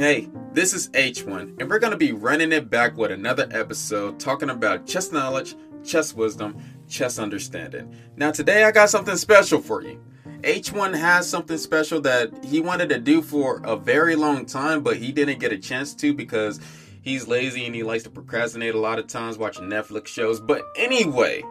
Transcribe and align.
Hey, 0.00 0.30
this 0.54 0.72
is 0.72 0.88
H1, 0.92 1.60
and 1.60 1.68
we're 1.68 1.78
going 1.78 1.90
to 1.90 1.98
be 1.98 2.12
running 2.12 2.52
it 2.52 2.70
back 2.70 2.96
with 2.96 3.10
another 3.10 3.46
episode 3.50 4.18
talking 4.18 4.48
about 4.48 4.86
chess 4.86 5.12
knowledge, 5.12 5.56
chess 5.84 6.14
wisdom, 6.14 6.56
chess 6.88 7.18
understanding. 7.18 7.94
Now, 8.16 8.30
today 8.30 8.64
I 8.64 8.70
got 8.70 8.88
something 8.88 9.18
special 9.18 9.60
for 9.60 9.82
you. 9.82 10.02
H1 10.40 10.98
has 10.98 11.28
something 11.28 11.58
special 11.58 12.00
that 12.00 12.42
he 12.42 12.60
wanted 12.60 12.88
to 12.88 12.98
do 12.98 13.20
for 13.20 13.60
a 13.62 13.76
very 13.76 14.16
long 14.16 14.46
time, 14.46 14.82
but 14.82 14.96
he 14.96 15.12
didn't 15.12 15.38
get 15.38 15.52
a 15.52 15.58
chance 15.58 15.94
to 15.96 16.14
because 16.14 16.60
he's 17.02 17.28
lazy 17.28 17.66
and 17.66 17.74
he 17.74 17.82
likes 17.82 18.04
to 18.04 18.10
procrastinate 18.10 18.74
a 18.74 18.80
lot 18.80 18.98
of 18.98 19.06
times 19.06 19.36
watching 19.36 19.64
Netflix 19.64 20.06
shows. 20.06 20.40
But 20.40 20.62
anyway, 20.76 21.42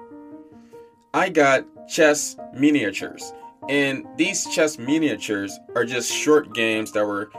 I 1.13 1.29
got 1.29 1.67
chess 1.87 2.35
miniatures. 2.55 3.31
And 3.67 4.07
these 4.17 4.47
chess 4.47 4.79
miniatures 4.79 5.55
are 5.75 5.85
just 5.85 6.11
short 6.11 6.55
games 6.55 6.91
that 6.93 7.05
were 7.05 7.29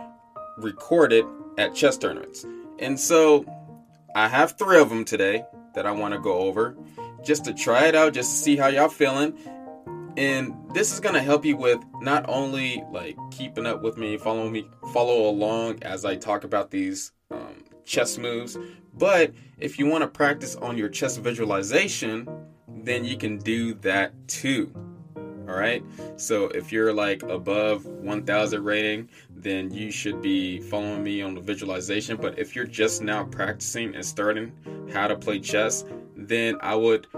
recorded 0.63 1.25
at 1.59 1.75
chess 1.75 1.99
tournaments. 1.99 2.47
And 2.79 2.99
so 2.99 3.45
I 4.15 4.29
have 4.29 4.57
three 4.59 4.79
of 4.79 4.89
them 4.89 5.05
today 5.05 5.45
that 5.75 5.87
I 5.87 5.93
want 5.93 6.15
to 6.15 6.21
go 6.21 6.39
over 6.39 6.77
just 7.25 7.45
to 7.45 7.55
try 7.55 7.87
it 7.87 7.95
out, 7.95 8.15
just 8.15 8.31
to 8.31 8.37
see 8.37 8.57
how 8.57 8.69
y'all 8.69 8.89
feeling. 8.89 9.35
And 10.17 10.55
this 10.75 10.93
is 10.93 11.01
gonna 11.01 11.23
help 11.23 11.45
you 11.45 11.57
with 11.57 11.81
not 12.01 12.25
only 12.29 12.83
like 12.91 13.17
keeping 13.31 13.67
up 13.67 13.83
with 13.83 13.97
me, 13.97 14.17
follow 14.17 14.49
me, 14.49 14.69
follow 14.93 15.29
along 15.29 15.83
as 15.83 16.05
I 16.05 16.17
talk 16.17 16.45
about 16.45 16.71
these 16.71 17.13
um, 17.31 17.65
chess 17.85 18.19
moves, 18.19 18.59
but 18.95 19.33
if 19.59 19.79
you 19.79 19.87
want 19.87 20.03
to 20.03 20.09
practice 20.09 20.57
on 20.57 20.77
your 20.77 20.89
chess 20.89 21.17
visualization, 21.17 22.29
then 22.69 23.05
you 23.05 23.17
can 23.17 23.39
do 23.39 23.75
that 23.75 24.13
too. 24.27 24.73
All 25.51 25.57
right. 25.57 25.83
So 26.17 26.45
if 26.47 26.71
you're 26.71 26.93
like 26.93 27.25
above 27.25 27.85
1000 27.85 28.63
rating, 28.63 29.09
then 29.35 29.73
you 29.73 29.91
should 29.91 30.23
be 30.23 30.61
following 30.61 31.03
me 31.03 31.23
on 31.23 31.35
the 31.35 31.41
visualization. 31.41 32.17
But 32.17 32.39
if 32.39 32.55
you're 32.55 32.67
just 32.67 33.03
now 33.03 33.25
practicing 33.25 33.97
and 33.97 34.05
starting 34.05 34.53
how 34.93 35.09
to 35.09 35.17
play 35.17 35.41
chess, 35.41 35.85
then 36.17 36.57
I 36.61 36.77
would 36.77 37.09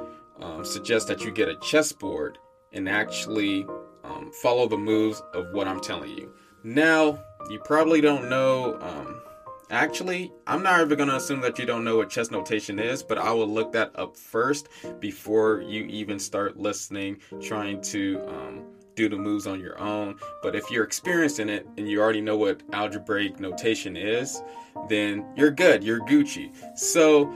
um, 0.40 0.64
suggest 0.64 1.08
that 1.08 1.22
you 1.22 1.30
get 1.30 1.50
a 1.50 1.56
chessboard 1.56 2.38
and 2.72 2.88
actually 2.88 3.66
um, 4.02 4.32
follow 4.40 4.66
the 4.66 4.78
moves 4.78 5.22
of 5.34 5.52
what 5.52 5.68
I'm 5.68 5.80
telling 5.80 6.16
you. 6.16 6.32
Now, 6.64 7.22
you 7.50 7.58
probably 7.58 8.00
don't 8.00 8.30
know. 8.30 8.78
Um, 8.80 9.20
Actually, 9.72 10.30
I'm 10.46 10.62
not 10.62 10.82
even 10.82 11.08
to 11.08 11.16
assume 11.16 11.40
that 11.40 11.58
you 11.58 11.64
don't 11.64 11.82
know 11.82 11.96
what 11.96 12.10
chess 12.10 12.30
notation 12.30 12.78
is, 12.78 13.02
but 13.02 13.16
I 13.16 13.32
will 13.32 13.48
look 13.48 13.72
that 13.72 13.90
up 13.98 14.18
first 14.18 14.68
before 15.00 15.62
you 15.62 15.84
even 15.84 16.18
start 16.18 16.58
listening, 16.58 17.16
trying 17.40 17.80
to 17.80 18.22
um, 18.28 18.64
do 18.94 19.08
the 19.08 19.16
moves 19.16 19.46
on 19.46 19.60
your 19.60 19.78
own. 19.80 20.18
But 20.42 20.54
if 20.54 20.70
you're 20.70 20.84
experienced 20.84 21.40
in 21.40 21.48
it 21.48 21.66
and 21.78 21.88
you 21.88 22.02
already 22.02 22.20
know 22.20 22.36
what 22.36 22.62
algebraic 22.74 23.40
notation 23.40 23.96
is, 23.96 24.42
then 24.90 25.24
you're 25.36 25.50
good. 25.50 25.82
You're 25.82 26.00
Gucci. 26.00 26.52
So, 26.78 27.32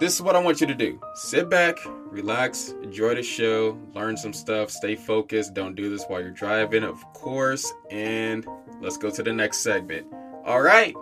this 0.00 0.12
is 0.12 0.20
what 0.20 0.34
I 0.34 0.40
want 0.40 0.60
you 0.60 0.66
to 0.66 0.74
do 0.74 1.00
sit 1.14 1.48
back, 1.48 1.78
relax, 2.10 2.74
enjoy 2.82 3.14
the 3.14 3.22
show, 3.22 3.78
learn 3.94 4.16
some 4.16 4.32
stuff, 4.32 4.72
stay 4.72 4.96
focused. 4.96 5.54
Don't 5.54 5.76
do 5.76 5.88
this 5.88 6.04
while 6.08 6.20
you're 6.20 6.32
driving, 6.32 6.82
of 6.82 7.00
course. 7.12 7.72
And 7.92 8.44
let's 8.80 8.96
go 8.96 9.08
to 9.08 9.22
the 9.22 9.32
next 9.32 9.58
segment. 9.58 10.08
All 10.44 10.62
right. 10.62 10.96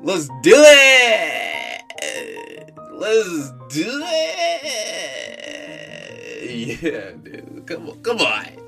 Let's 0.00 0.28
do 0.42 0.54
it. 0.54 1.82
Let's 2.92 3.50
do 3.68 4.02
it. 4.04 4.64
Yeah, 6.82 7.10
dude. 7.22 7.66
Come 7.66 7.88
on. 7.88 8.00
Come 8.02 8.18
on. 8.18 8.67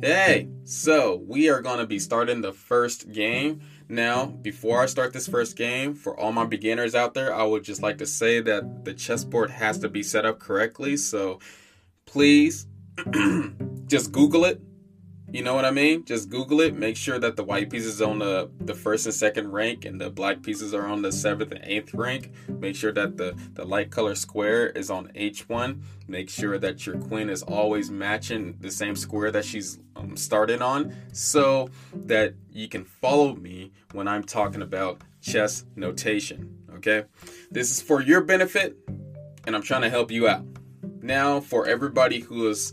Hey, 0.00 0.48
so 0.62 1.16
we 1.26 1.48
are 1.48 1.60
going 1.60 1.78
to 1.78 1.86
be 1.86 1.98
starting 1.98 2.40
the 2.40 2.52
first 2.52 3.10
game. 3.10 3.62
Now, 3.88 4.26
before 4.26 4.80
I 4.80 4.86
start 4.86 5.12
this 5.12 5.26
first 5.26 5.56
game, 5.56 5.94
for 5.94 6.16
all 6.16 6.30
my 6.30 6.44
beginners 6.44 6.94
out 6.94 7.14
there, 7.14 7.34
I 7.34 7.42
would 7.42 7.64
just 7.64 7.82
like 7.82 7.98
to 7.98 8.06
say 8.06 8.40
that 8.40 8.84
the 8.84 8.94
chessboard 8.94 9.50
has 9.50 9.76
to 9.80 9.88
be 9.88 10.04
set 10.04 10.24
up 10.24 10.38
correctly. 10.38 10.96
So 10.96 11.40
please 12.06 12.68
just 13.86 14.12
Google 14.12 14.44
it 14.44 14.60
you 15.30 15.42
know 15.42 15.54
what 15.54 15.66
I 15.66 15.70
mean? 15.70 16.04
Just 16.04 16.30
Google 16.30 16.60
it. 16.60 16.74
Make 16.74 16.96
sure 16.96 17.18
that 17.18 17.36
the 17.36 17.44
white 17.44 17.68
pieces 17.68 18.00
on 18.00 18.18
the, 18.18 18.50
the 18.60 18.74
first 18.74 19.04
and 19.04 19.14
second 19.14 19.52
rank 19.52 19.84
and 19.84 20.00
the 20.00 20.08
black 20.08 20.42
pieces 20.42 20.72
are 20.72 20.86
on 20.86 21.02
the 21.02 21.12
seventh 21.12 21.52
and 21.52 21.62
eighth 21.64 21.92
rank. 21.92 22.32
Make 22.48 22.76
sure 22.76 22.92
that 22.92 23.18
the, 23.18 23.36
the 23.52 23.64
light 23.64 23.90
color 23.90 24.14
square 24.14 24.70
is 24.70 24.90
on 24.90 25.08
H1. 25.08 25.82
Make 26.06 26.30
sure 26.30 26.58
that 26.58 26.86
your 26.86 26.96
queen 26.98 27.28
is 27.28 27.42
always 27.42 27.90
matching 27.90 28.56
the 28.60 28.70
same 28.70 28.96
square 28.96 29.30
that 29.30 29.44
she's 29.44 29.78
um, 29.96 30.16
started 30.16 30.62
on 30.62 30.96
so 31.12 31.68
that 31.92 32.34
you 32.50 32.68
can 32.68 32.84
follow 32.84 33.34
me 33.34 33.72
when 33.92 34.08
I'm 34.08 34.24
talking 34.24 34.62
about 34.62 35.02
chess 35.20 35.66
notation. 35.76 36.56
Okay? 36.76 37.04
This 37.50 37.70
is 37.70 37.82
for 37.82 38.00
your 38.00 38.22
benefit 38.22 38.78
and 39.46 39.54
I'm 39.54 39.62
trying 39.62 39.82
to 39.82 39.90
help 39.90 40.10
you 40.10 40.26
out. 40.26 40.44
Now, 41.02 41.40
for 41.40 41.66
everybody 41.66 42.20
who 42.20 42.48
is 42.48 42.72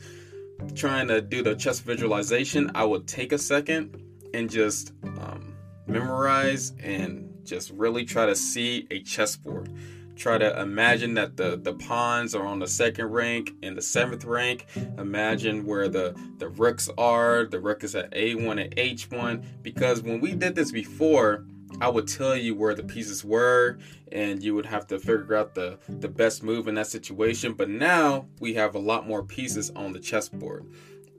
trying 0.75 1.07
to 1.07 1.21
do 1.21 1.43
the 1.43 1.55
chess 1.55 1.79
visualization, 1.79 2.71
I 2.75 2.83
would 2.85 3.07
take 3.07 3.31
a 3.31 3.37
second 3.37 4.01
and 4.33 4.49
just 4.49 4.93
um, 5.03 5.55
memorize 5.87 6.73
and 6.79 7.31
just 7.43 7.71
really 7.71 8.05
try 8.05 8.25
to 8.25 8.35
see 8.35 8.87
a 8.91 9.01
chessboard. 9.01 9.71
Try 10.15 10.37
to 10.37 10.61
imagine 10.61 11.13
that 11.15 11.35
the, 11.35 11.57
the 11.57 11.73
pawns 11.73 12.35
are 12.35 12.45
on 12.45 12.59
the 12.59 12.67
second 12.67 13.07
rank 13.07 13.51
and 13.61 13.77
the 13.77 13.81
seventh 13.81 14.23
rank. 14.23 14.65
Imagine 14.97 15.65
where 15.65 15.89
the, 15.89 16.15
the 16.37 16.47
rooks 16.47 16.89
are. 16.97 17.45
The 17.45 17.59
rook 17.59 17.83
is 17.83 17.95
at 17.95 18.11
A1 18.11 18.63
and 18.63 18.75
H1. 18.75 19.43
Because 19.61 20.01
when 20.01 20.21
we 20.21 20.33
did 20.33 20.55
this 20.55 20.71
before, 20.71 21.45
I 21.81 21.89
would 21.89 22.07
tell 22.07 22.35
you 22.35 22.55
where 22.55 22.73
the 22.73 22.83
pieces 22.83 23.23
were, 23.23 23.77
and 24.11 24.41
you 24.41 24.55
would 24.55 24.65
have 24.65 24.87
to 24.87 24.99
figure 24.99 25.35
out 25.35 25.55
the, 25.55 25.77
the 25.87 26.07
best 26.07 26.43
move 26.43 26.67
in 26.67 26.75
that 26.75 26.87
situation. 26.87 27.53
But 27.53 27.69
now 27.69 28.27
we 28.39 28.53
have 28.53 28.75
a 28.75 28.79
lot 28.79 29.07
more 29.07 29.23
pieces 29.23 29.71
on 29.71 29.91
the 29.91 29.99
chessboard. 29.99 30.65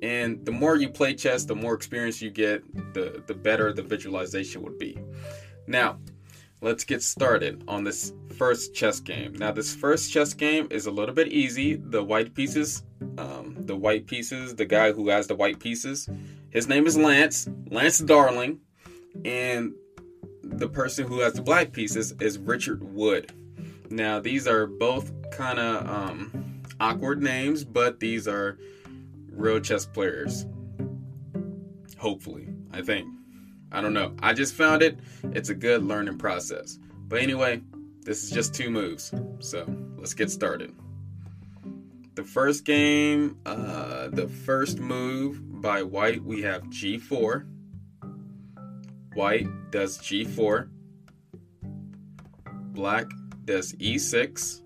And 0.03 0.45
the 0.45 0.53
more 0.53 0.77
you 0.77 0.89
play 0.89 1.15
chess, 1.15 1.45
the 1.45 1.57
more 1.57 1.75
experience 1.75 2.21
you 2.21 2.31
get, 2.31 2.63
the, 2.95 3.23
the 3.27 3.35
better 3.35 3.73
the 3.73 3.83
visualization 3.83 4.63
would 4.63 4.79
be. 4.79 4.99
Now, 5.67 5.99
let's 6.61 6.85
get 6.85 7.03
started 7.03 7.65
on 7.67 7.85
this 7.85 8.13
first 8.37 8.75
chess 8.75 9.01
game. 9.01 9.35
Now, 9.35 9.53
this 9.53 9.75
first 9.75 10.13
chess 10.13 10.35
game 10.35 10.69
is 10.71 10.87
a 10.87 10.91
little 10.91 11.15
bit 11.15 11.29
easy. 11.29 11.77
The 11.77 12.03
white 12.03 12.35
pieces, 12.35 12.83
um, 13.19 13.57
the 13.67 13.77
white 13.77 14.07
pieces, 14.07 14.55
the 14.55 14.67
guy 14.67 14.93
who 14.93 15.09
has 15.09 15.27
the 15.27 15.35
white 15.35 15.61
pieces, 15.61 16.09
his 16.51 16.69
name 16.69 16.87
is 16.87 16.97
Lance, 16.97 17.49
Lance 17.71 17.99
Darling. 17.99 18.61
And 19.25 19.75
the 20.51 20.69
person 20.69 21.07
who 21.07 21.21
has 21.21 21.35
the 21.35 21.43
black 21.43 21.73
pieces 21.73 22.13
is 22.21 22.39
Richard 22.39 22.83
Wood. 22.83 23.33
Now, 23.91 24.21
these 24.21 24.47
are 24.47 24.67
both 24.67 25.13
kind 25.31 25.59
of 25.59 25.89
um, 25.89 26.63
awkward 26.81 27.23
names, 27.23 27.65
but 27.65 28.01
these 28.01 28.27
are 28.27 28.59
real 29.31 29.61
chess 29.61 29.87
players. 29.87 30.47
Hopefully, 31.99 32.49
I 32.73 32.83
think. 32.83 33.09
I 33.73 33.81
don't 33.81 33.95
know. 33.95 34.15
I 34.23 34.33
just 34.33 34.55
found 34.55 34.83
it. 34.83 34.99
It's 35.25 35.49
a 35.49 35.55
good 35.55 35.83
learning 35.85 36.19
process. 36.19 36.79
But 37.09 37.21
anyway, 37.21 37.63
this 38.03 38.25
is 38.25 38.31
just 38.31 38.55
two 38.55 38.71
moves. 38.71 39.13
So 39.41 39.67
let's 39.97 40.15
get 40.15 40.31
started. 40.31 40.75
The 42.15 42.25
first 42.25 42.65
game, 42.65 43.37
uh, 43.45 44.09
the 44.09 44.27
first 44.27 44.79
move 44.79 45.61
by 45.61 45.83
white, 45.83 46.25
we 46.25 46.43
have 46.43 46.63
g4. 46.65 47.47
White 49.17 49.71
does 49.71 49.99
g4. 49.99 50.69
Black 52.75 53.07
does 53.47 53.73
e6. 53.73 54.61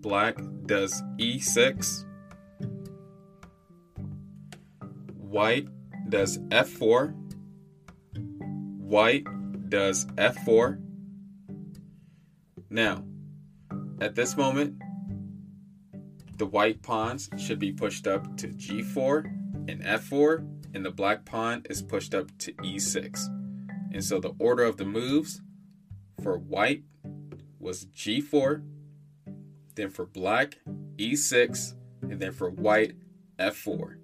Black 0.00 0.36
does 0.66 1.02
e6. 1.18 2.04
White 5.16 5.66
does 6.08 6.38
f4. 6.38 7.12
white 8.78 9.24
does 9.68 10.06
f4. 10.06 10.80
Now, 12.70 13.04
at 14.00 14.14
this 14.14 14.36
moment, 14.36 14.80
the 16.38 16.46
white 16.46 16.80
pawns 16.82 17.28
should 17.36 17.58
be 17.58 17.72
pushed 17.72 18.06
up 18.06 18.36
to 18.36 18.46
g4 18.50 19.24
and 19.68 19.82
f4, 19.82 20.61
and 20.74 20.84
the 20.84 20.90
black 20.90 21.24
pawn 21.24 21.62
is 21.68 21.82
pushed 21.82 22.14
up 22.14 22.36
to 22.38 22.52
e6. 22.54 23.26
And 23.92 24.02
so 24.02 24.18
the 24.18 24.34
order 24.38 24.64
of 24.64 24.76
the 24.76 24.84
moves 24.84 25.42
for 26.22 26.38
white 26.38 26.82
was 27.58 27.86
g4, 27.86 28.62
then 29.74 29.90
for 29.90 30.06
black, 30.06 30.58
e6, 30.96 31.74
and 32.02 32.20
then 32.20 32.32
for 32.32 32.50
white, 32.50 32.94
f4. 33.38 33.96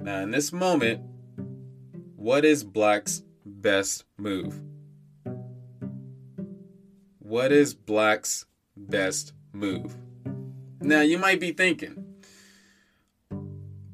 Now, 0.00 0.20
in 0.20 0.30
this 0.30 0.52
moment, 0.52 1.02
what 2.16 2.44
is 2.44 2.64
black's 2.64 3.22
best 3.44 4.04
move? 4.16 4.60
What 7.18 7.52
is 7.52 7.74
black's 7.74 8.46
best 8.76 9.32
move? 9.52 9.96
Now, 10.80 11.00
you 11.00 11.18
might 11.18 11.40
be 11.40 11.52
thinking, 11.52 12.01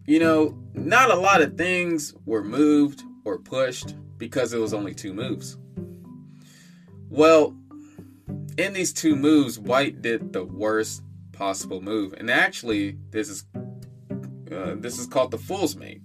you 0.09 0.19
know, 0.19 0.57
not 0.73 1.11
a 1.11 1.15
lot 1.15 1.43
of 1.43 1.59
things 1.59 2.15
were 2.25 2.43
moved 2.43 3.03
or 3.27 3.39
pushed 3.39 3.95
because 4.17 4.55
it 4.55 4.59
was 4.59 4.73
only 4.73 4.95
two 4.95 5.13
moves. 5.13 5.59
Well, 7.11 7.55
in 8.57 8.73
these 8.73 8.95
two 8.95 9.15
moves, 9.15 9.59
White 9.59 10.01
did 10.01 10.33
the 10.33 10.45
worst 10.45 11.03
possible 11.33 11.83
move, 11.83 12.15
and 12.15 12.31
actually, 12.31 12.97
this 13.11 13.29
is 13.29 13.45
uh, 14.51 14.77
this 14.77 14.99
is 14.99 15.07
called 15.07 15.31
the 15.31 15.37
fool's 15.37 15.77
mate. 15.77 16.01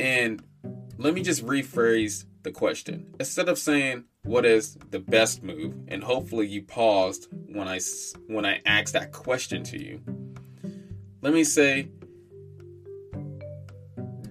And 0.00 0.42
let 0.96 1.12
me 1.12 1.20
just 1.20 1.44
rephrase 1.44 2.24
the 2.42 2.52
question. 2.52 3.14
Instead 3.20 3.50
of 3.50 3.58
saying 3.58 4.04
what 4.22 4.46
is 4.46 4.78
the 4.90 4.98
best 4.98 5.42
move, 5.42 5.74
and 5.88 6.02
hopefully 6.02 6.46
you 6.46 6.62
paused 6.62 7.28
when 7.48 7.68
I 7.68 7.80
when 8.28 8.46
I 8.46 8.62
asked 8.64 8.94
that 8.94 9.12
question 9.12 9.62
to 9.64 9.78
you. 9.78 10.00
Let 11.20 11.34
me 11.34 11.44
say, 11.44 11.88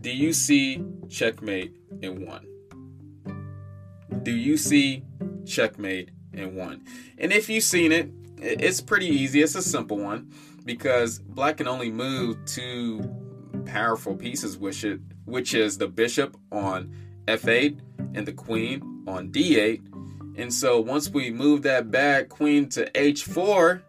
do 0.02 0.10
you 0.10 0.34
see 0.34 0.84
checkmate 1.10 1.76
in 2.02 2.26
one? 2.26 2.48
Do 4.24 4.32
you 4.32 4.58
see 4.58 5.04
checkmate 5.46 6.10
in 6.34 6.56
one? 6.56 6.84
And 7.18 7.32
if 7.32 7.50
you've 7.50 7.64
seen 7.64 7.92
it, 7.92 8.10
it's 8.38 8.82
pretty 8.82 9.08
easy. 9.08 9.42
It's 9.42 9.56
a 9.56 9.62
simple 9.62 9.98
one 9.98 10.32
because 10.66 11.20
black 11.20 11.58
can 11.58 11.68
only 11.68 11.92
move 11.92 12.44
two 12.46 13.08
powerful 13.66 14.16
pieces, 14.16 14.58
which 14.58 14.84
it 14.84 15.00
which 15.26 15.54
is 15.54 15.78
the 15.78 15.88
bishop 15.88 16.36
on 16.52 16.94
f8 17.28 17.80
and 18.16 18.28
the 18.28 18.34
queen 18.34 19.04
on 19.08 19.32
d8. 19.32 19.82
And 20.38 20.52
so 20.52 20.82
once 20.82 21.10
we 21.10 21.30
move 21.30 21.62
that 21.64 21.92
back 21.92 22.30
queen 22.30 22.68
to 22.70 22.90
h4, 22.92 23.82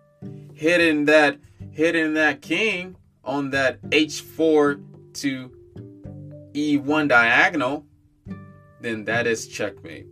hitting 0.54 1.06
that 1.06 1.38
hitting 1.70 2.14
that 2.14 2.42
king 2.42 2.96
on 3.24 3.50
that 3.50 3.80
h4 3.82 4.82
to 5.14 5.50
e1 6.52 7.08
diagonal, 7.08 7.87
then 8.81 9.04
that 9.04 9.26
is 9.26 9.46
checkmate. 9.46 10.06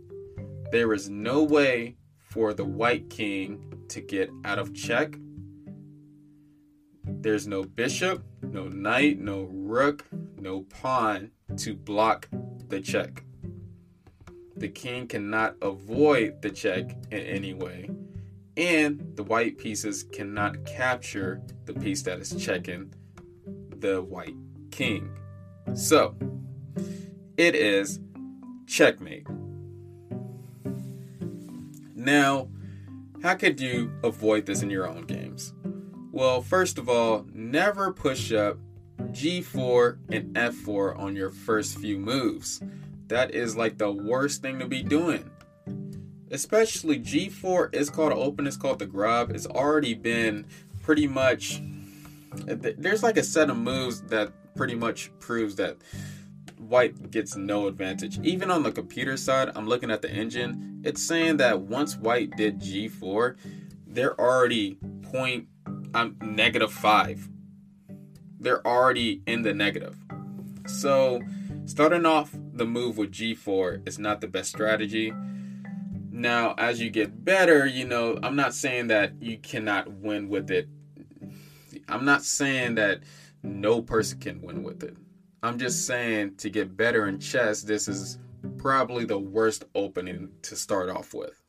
There 0.71 0.93
is 0.93 1.09
no 1.09 1.43
way 1.43 1.97
for 2.17 2.53
the 2.53 2.63
white 2.63 3.09
king 3.09 3.73
to 3.89 4.01
get 4.01 4.29
out 4.45 4.57
of 4.57 4.73
check. 4.73 5.15
There's 7.03 7.45
no 7.45 7.63
bishop, 7.63 8.23
no 8.41 8.67
knight, 8.69 9.19
no 9.19 9.49
rook, 9.51 10.05
no 10.37 10.61
pawn 10.61 11.31
to 11.57 11.75
block 11.75 12.29
the 12.69 12.79
check. 12.79 13.23
The 14.55 14.69
king 14.69 15.07
cannot 15.07 15.55
avoid 15.61 16.41
the 16.41 16.49
check 16.49 16.91
in 17.11 17.19
any 17.19 17.53
way, 17.53 17.89
and 18.55 19.15
the 19.15 19.23
white 19.23 19.57
pieces 19.57 20.03
cannot 20.03 20.65
capture 20.65 21.41
the 21.65 21.73
piece 21.73 22.01
that 22.03 22.19
is 22.19 22.33
checking 22.35 22.93
the 23.79 24.01
white 24.01 24.35
king. 24.71 25.09
So, 25.73 26.15
it 27.41 27.55
is 27.55 27.99
checkmate. 28.67 29.25
Now, 31.95 32.49
how 33.23 33.33
could 33.33 33.59
you 33.59 33.91
avoid 34.03 34.45
this 34.45 34.61
in 34.61 34.69
your 34.69 34.87
own 34.87 35.05
games? 35.07 35.55
Well, 36.11 36.43
first 36.43 36.77
of 36.77 36.87
all, 36.87 37.25
never 37.33 37.91
push 37.91 38.31
up 38.31 38.59
g4 38.99 39.97
and 40.09 40.35
f4 40.35 40.99
on 40.99 41.15
your 41.15 41.31
first 41.31 41.79
few 41.79 41.97
moves. 41.97 42.61
That 43.07 43.33
is 43.33 43.57
like 43.57 43.79
the 43.79 43.91
worst 43.91 44.43
thing 44.43 44.59
to 44.59 44.67
be 44.67 44.83
doing. 44.83 45.27
Especially 46.29 46.99
g4 46.99 47.73
is 47.73 47.89
called 47.89 48.13
open, 48.13 48.45
it's 48.45 48.55
called 48.55 48.77
the 48.77 48.85
Grob. 48.85 49.31
It's 49.31 49.47
already 49.47 49.95
been 49.95 50.45
pretty 50.83 51.07
much. 51.07 51.59
There's 52.45 53.01
like 53.01 53.17
a 53.17 53.23
set 53.23 53.49
of 53.49 53.57
moves 53.57 54.03
that 54.03 54.31
pretty 54.55 54.75
much 54.75 55.09
proves 55.19 55.55
that 55.55 55.77
white 56.71 57.11
gets 57.11 57.35
no 57.35 57.67
advantage. 57.67 58.17
Even 58.23 58.49
on 58.49 58.63
the 58.63 58.71
computer 58.71 59.17
side, 59.17 59.51
I'm 59.55 59.67
looking 59.67 59.91
at 59.91 60.01
the 60.01 60.09
engine. 60.09 60.81
It's 60.85 61.03
saying 61.03 61.37
that 61.37 61.59
once 61.59 61.97
white 61.97 62.31
did 62.37 62.61
g4, 62.61 63.35
they're 63.85 64.19
already 64.19 64.77
point 65.11 65.49
I'm 65.93 66.15
um, 66.21 66.35
negative 66.35 66.71
five. 66.71 67.27
They're 68.39 68.65
already 68.65 69.21
in 69.27 69.41
the 69.41 69.53
negative. 69.53 69.97
So 70.65 71.21
starting 71.65 72.05
off 72.05 72.33
the 72.53 72.65
move 72.65 72.97
with 72.97 73.11
g4 73.11 73.85
is 73.85 73.99
not 73.99 74.21
the 74.21 74.27
best 74.27 74.49
strategy. 74.49 75.13
Now, 76.09 76.55
as 76.57 76.79
you 76.79 76.89
get 76.89 77.25
better, 77.25 77.65
you 77.65 77.85
know, 77.85 78.17
I'm 78.23 78.37
not 78.37 78.53
saying 78.53 78.87
that 78.87 79.21
you 79.21 79.37
cannot 79.37 79.91
win 79.91 80.29
with 80.29 80.49
it. 80.49 80.69
I'm 81.89 82.05
not 82.05 82.23
saying 82.23 82.75
that 82.75 83.01
no 83.43 83.81
person 83.81 84.19
can 84.19 84.41
win 84.41 84.63
with 84.63 84.83
it. 84.83 84.95
I'm 85.43 85.57
just 85.57 85.87
saying 85.87 86.35
to 86.37 86.51
get 86.51 86.77
better 86.77 87.07
in 87.07 87.19
chess, 87.19 87.63
this 87.63 87.87
is 87.87 88.19
probably 88.59 89.05
the 89.05 89.17
worst 89.17 89.63
opening 89.73 90.29
to 90.43 90.55
start 90.55 90.87
off 90.87 91.15
with. 91.15 91.41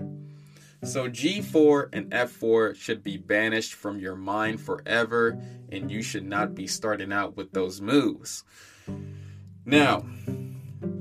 So 0.82 1.10
G4 1.10 1.90
and 1.92 2.10
F4 2.10 2.74
should 2.74 3.02
be 3.04 3.18
banished 3.18 3.74
from 3.74 4.00
your 4.00 4.16
mind 4.16 4.62
forever, 4.62 5.38
and 5.70 5.90
you 5.90 6.00
should 6.00 6.24
not 6.24 6.54
be 6.54 6.66
starting 6.66 7.12
out 7.12 7.36
with 7.36 7.52
those 7.52 7.82
moves. 7.82 8.44
Now, 9.66 10.06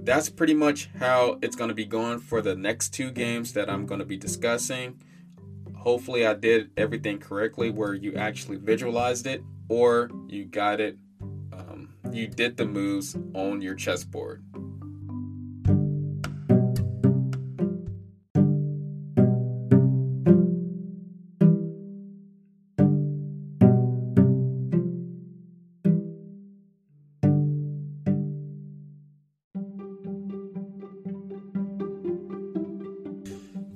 that's 0.03 0.29
pretty 0.29 0.53
much 0.53 0.89
how 0.99 1.39
it's 1.41 1.55
going 1.55 1.69
to 1.69 1.73
be 1.73 1.85
going 1.85 2.19
for 2.19 2.41
the 2.41 2.55
next 2.55 2.89
two 2.89 3.09
games 3.09 3.53
that 3.53 3.69
I'm 3.69 3.85
going 3.85 3.99
to 3.99 4.05
be 4.05 4.17
discussing. 4.17 5.01
Hopefully, 5.77 6.27
I 6.27 6.33
did 6.33 6.71
everything 6.75 7.19
correctly 7.19 7.69
where 7.69 7.93
you 7.93 8.15
actually 8.15 8.57
visualized 8.57 9.27
it 9.27 9.43
or 9.69 10.11
you 10.27 10.43
got 10.45 10.81
it, 10.81 10.97
you 12.13 12.27
did 12.27 12.57
the 12.57 12.65
moves 12.65 13.15
on 13.33 13.61
your 13.61 13.75
chessboard. 13.75 14.43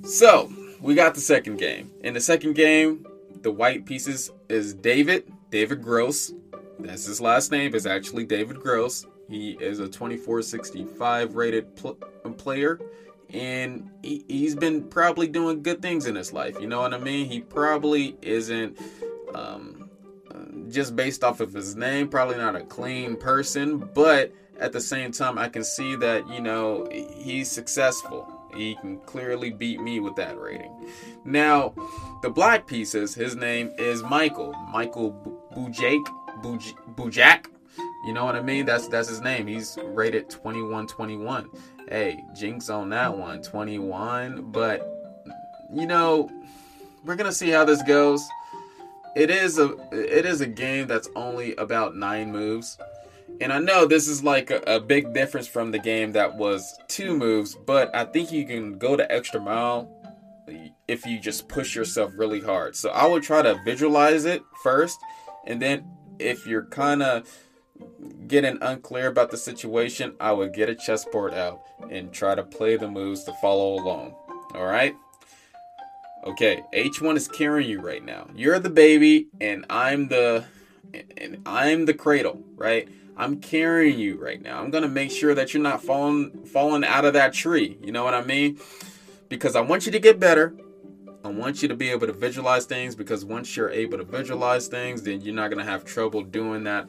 So, 0.06 0.50
we 0.80 0.96
got 0.96 1.14
the 1.14 1.20
second 1.20 1.58
game. 1.58 1.92
In 2.02 2.14
the 2.14 2.22
second 2.22 2.54
game, 2.54 3.06
the 3.42 3.52
white 3.52 3.86
pieces 3.86 4.32
is 4.50 4.74
David, 4.74 5.30
David 5.50 5.82
Gross. 5.82 6.32
That's 6.80 7.06
his 7.06 7.22
last 7.22 7.52
name, 7.52 7.74
is 7.76 7.86
actually 7.86 8.26
David 8.26 8.60
Gross. 8.60 9.06
He 9.30 9.52
is 9.60 9.80
a 9.80 9.88
2465 9.88 11.36
rated 11.36 11.76
pl- 11.76 11.96
player, 12.38 12.80
and 13.34 13.90
he, 14.04 14.24
he's 14.28 14.56
been 14.56 14.84
probably 14.84 15.28
doing 15.28 15.64
good 15.64 15.82
things 15.82 16.06
in 16.06 16.16
his 16.16 16.32
life. 16.32 16.60
You 16.60 16.68
know 16.68 16.82
what 16.82 16.94
I 16.94 17.00
mean? 17.00 17.28
He 17.28 17.42
probably 17.42 18.18
isn't, 18.22 18.78
um, 19.34 19.90
just 20.70 20.96
based 20.96 21.24
off 21.24 21.40
of 21.40 21.54
his 21.54 21.76
name, 21.76 22.08
probably 22.08 22.38
not 22.38 22.56
a 22.56 22.62
clean 22.62 23.16
person, 23.16 23.78
but 23.94 24.32
at 24.60 24.72
the 24.72 24.82
same 24.82 25.12
time, 25.12 25.38
I 25.38 25.50
can 25.50 25.64
see 25.64 25.96
that, 25.98 26.28
you 26.30 26.42
know, 26.42 26.88
he's 26.92 27.52
successful 27.52 28.36
he 28.56 28.76
can 28.76 28.98
clearly 29.00 29.52
beat 29.52 29.82
me 29.82 30.00
with 30.00 30.16
that 30.16 30.40
rating. 30.40 30.72
Now, 31.24 31.74
the 32.22 32.30
black 32.30 32.68
pieces, 32.68 33.14
his 33.14 33.36
name 33.36 33.72
is 33.78 34.02
Michael. 34.04 34.54
Michael 34.72 35.12
Bujak. 36.42 37.46
You 38.06 38.14
know 38.14 38.24
what 38.24 38.36
I 38.36 38.42
mean? 38.42 38.66
That's 38.66 38.88
that's 38.88 39.10
his 39.10 39.22
name. 39.22 39.48
He's 39.48 39.78
rated 39.84 40.30
2121. 40.30 41.50
Hey, 41.90 42.24
jinx 42.36 42.70
on 42.70 42.90
that 42.90 43.18
one, 43.18 43.42
21. 43.42 44.52
But 44.52 44.82
you 45.74 45.88
know, 45.88 46.30
we're 47.04 47.16
gonna 47.16 47.32
see 47.32 47.50
how 47.50 47.66
this 47.66 47.82
goes. 47.84 48.24
It 49.16 49.30
is 49.30 49.58
a 49.58 49.76
it 49.92 50.26
is 50.26 50.42
a 50.42 50.48
game 50.48 50.88
that's 50.88 51.10
only 51.16 51.56
about 51.56 51.96
nine 51.96 52.32
moves. 52.32 52.78
And 53.42 53.52
I 53.52 53.60
know 53.60 53.86
this 53.86 54.08
is 54.08 54.24
like 54.24 54.50
a, 54.50 54.62
a, 54.66 54.80
big 54.80 55.14
difference 55.14 55.46
from 55.48 55.72
the 55.72 55.80
game 55.80 56.14
that 56.14 56.38
was 56.38 56.78
two 56.88 57.18
moves, 57.18 57.54
but 57.54 57.94
I 57.94 58.06
think 58.06 58.32
you 58.32 58.46
can 58.46 58.78
go 58.78 58.96
the 58.96 59.12
extra 59.12 59.42
mile 59.42 59.90
if 60.88 61.06
you 61.06 61.20
just 61.20 61.50
push 61.50 61.76
yourself 61.76 62.14
really 62.16 62.40
hard. 62.40 62.76
So 62.76 62.92
I 62.92 63.06
would 63.06 63.24
try 63.24 63.42
to 63.42 63.60
visualize 63.66 64.24
it 64.26 64.42
first, 64.64 64.98
and 65.48 65.62
then 65.62 65.86
if 66.20 66.46
you're 66.48 66.66
kind 66.66 67.04
of 67.04 67.30
getting 68.28 68.58
unclear 68.62 69.08
about 69.08 69.32
the 69.32 69.38
situation, 69.38 70.16
I 70.20 70.32
would 70.32 70.54
get 70.54 70.70
a 70.70 70.76
chessboard 70.76 71.34
out 71.34 71.62
and 71.90 72.12
try 72.12 72.36
to 72.36 72.44
play 72.44 72.78
the 72.78 72.88
moves 72.88 73.24
to 73.26 73.34
follow 73.34 73.76
along. 73.76 74.16
All 74.54 74.66
right? 74.66 74.96
Okay, 76.26 76.64
H1 76.74 77.18
is 77.18 77.28
carrying 77.28 77.70
you 77.70 77.82
right 77.82 78.04
now. 78.04 78.28
You're 78.36 78.60
the 78.60 78.70
baby 78.70 79.28
and 79.40 79.66
I'm 79.70 80.08
the 80.08 80.46
and 81.18 81.42
I'm 81.46 81.86
the 81.86 81.94
cradle, 81.94 82.42
right? 82.56 82.88
I'm 83.18 83.40
carrying 83.40 84.00
you 84.00 84.18
right 84.18 84.42
now. 84.42 84.60
I'm 84.60 84.72
going 84.72 84.84
to 84.84 84.90
make 84.90 85.12
sure 85.12 85.36
that 85.36 85.54
you're 85.54 85.64
not 85.64 85.84
falling 85.84 86.46
falling 86.46 86.84
out 86.84 87.06
of 87.06 87.14
that 87.14 87.34
tree. 87.34 87.78
You 87.82 87.92
know 87.92 88.04
what 88.04 88.14
I 88.14 88.24
mean? 88.24 88.60
Because 89.30 89.56
I 89.56 89.62
want 89.62 89.86
you 89.86 89.92
to 89.92 90.00
get 90.00 90.20
better. 90.20 90.56
I 91.26 91.30
want 91.30 91.64
you 91.64 91.68
to 91.70 91.76
be 91.76 91.90
able 91.90 92.06
to 92.06 92.14
visualize 92.14 92.66
things 92.66 92.96
because 92.96 93.26
once 93.26 93.58
you're 93.58 93.72
able 93.72 93.98
to 93.98 94.04
visualize 94.04 94.68
things, 94.68 95.02
then 95.02 95.22
you're 95.22 95.34
not 95.34 95.50
going 95.50 95.58
to 95.58 95.70
have 95.70 95.84
trouble 95.84 96.22
doing 96.22 96.64
that 96.66 96.88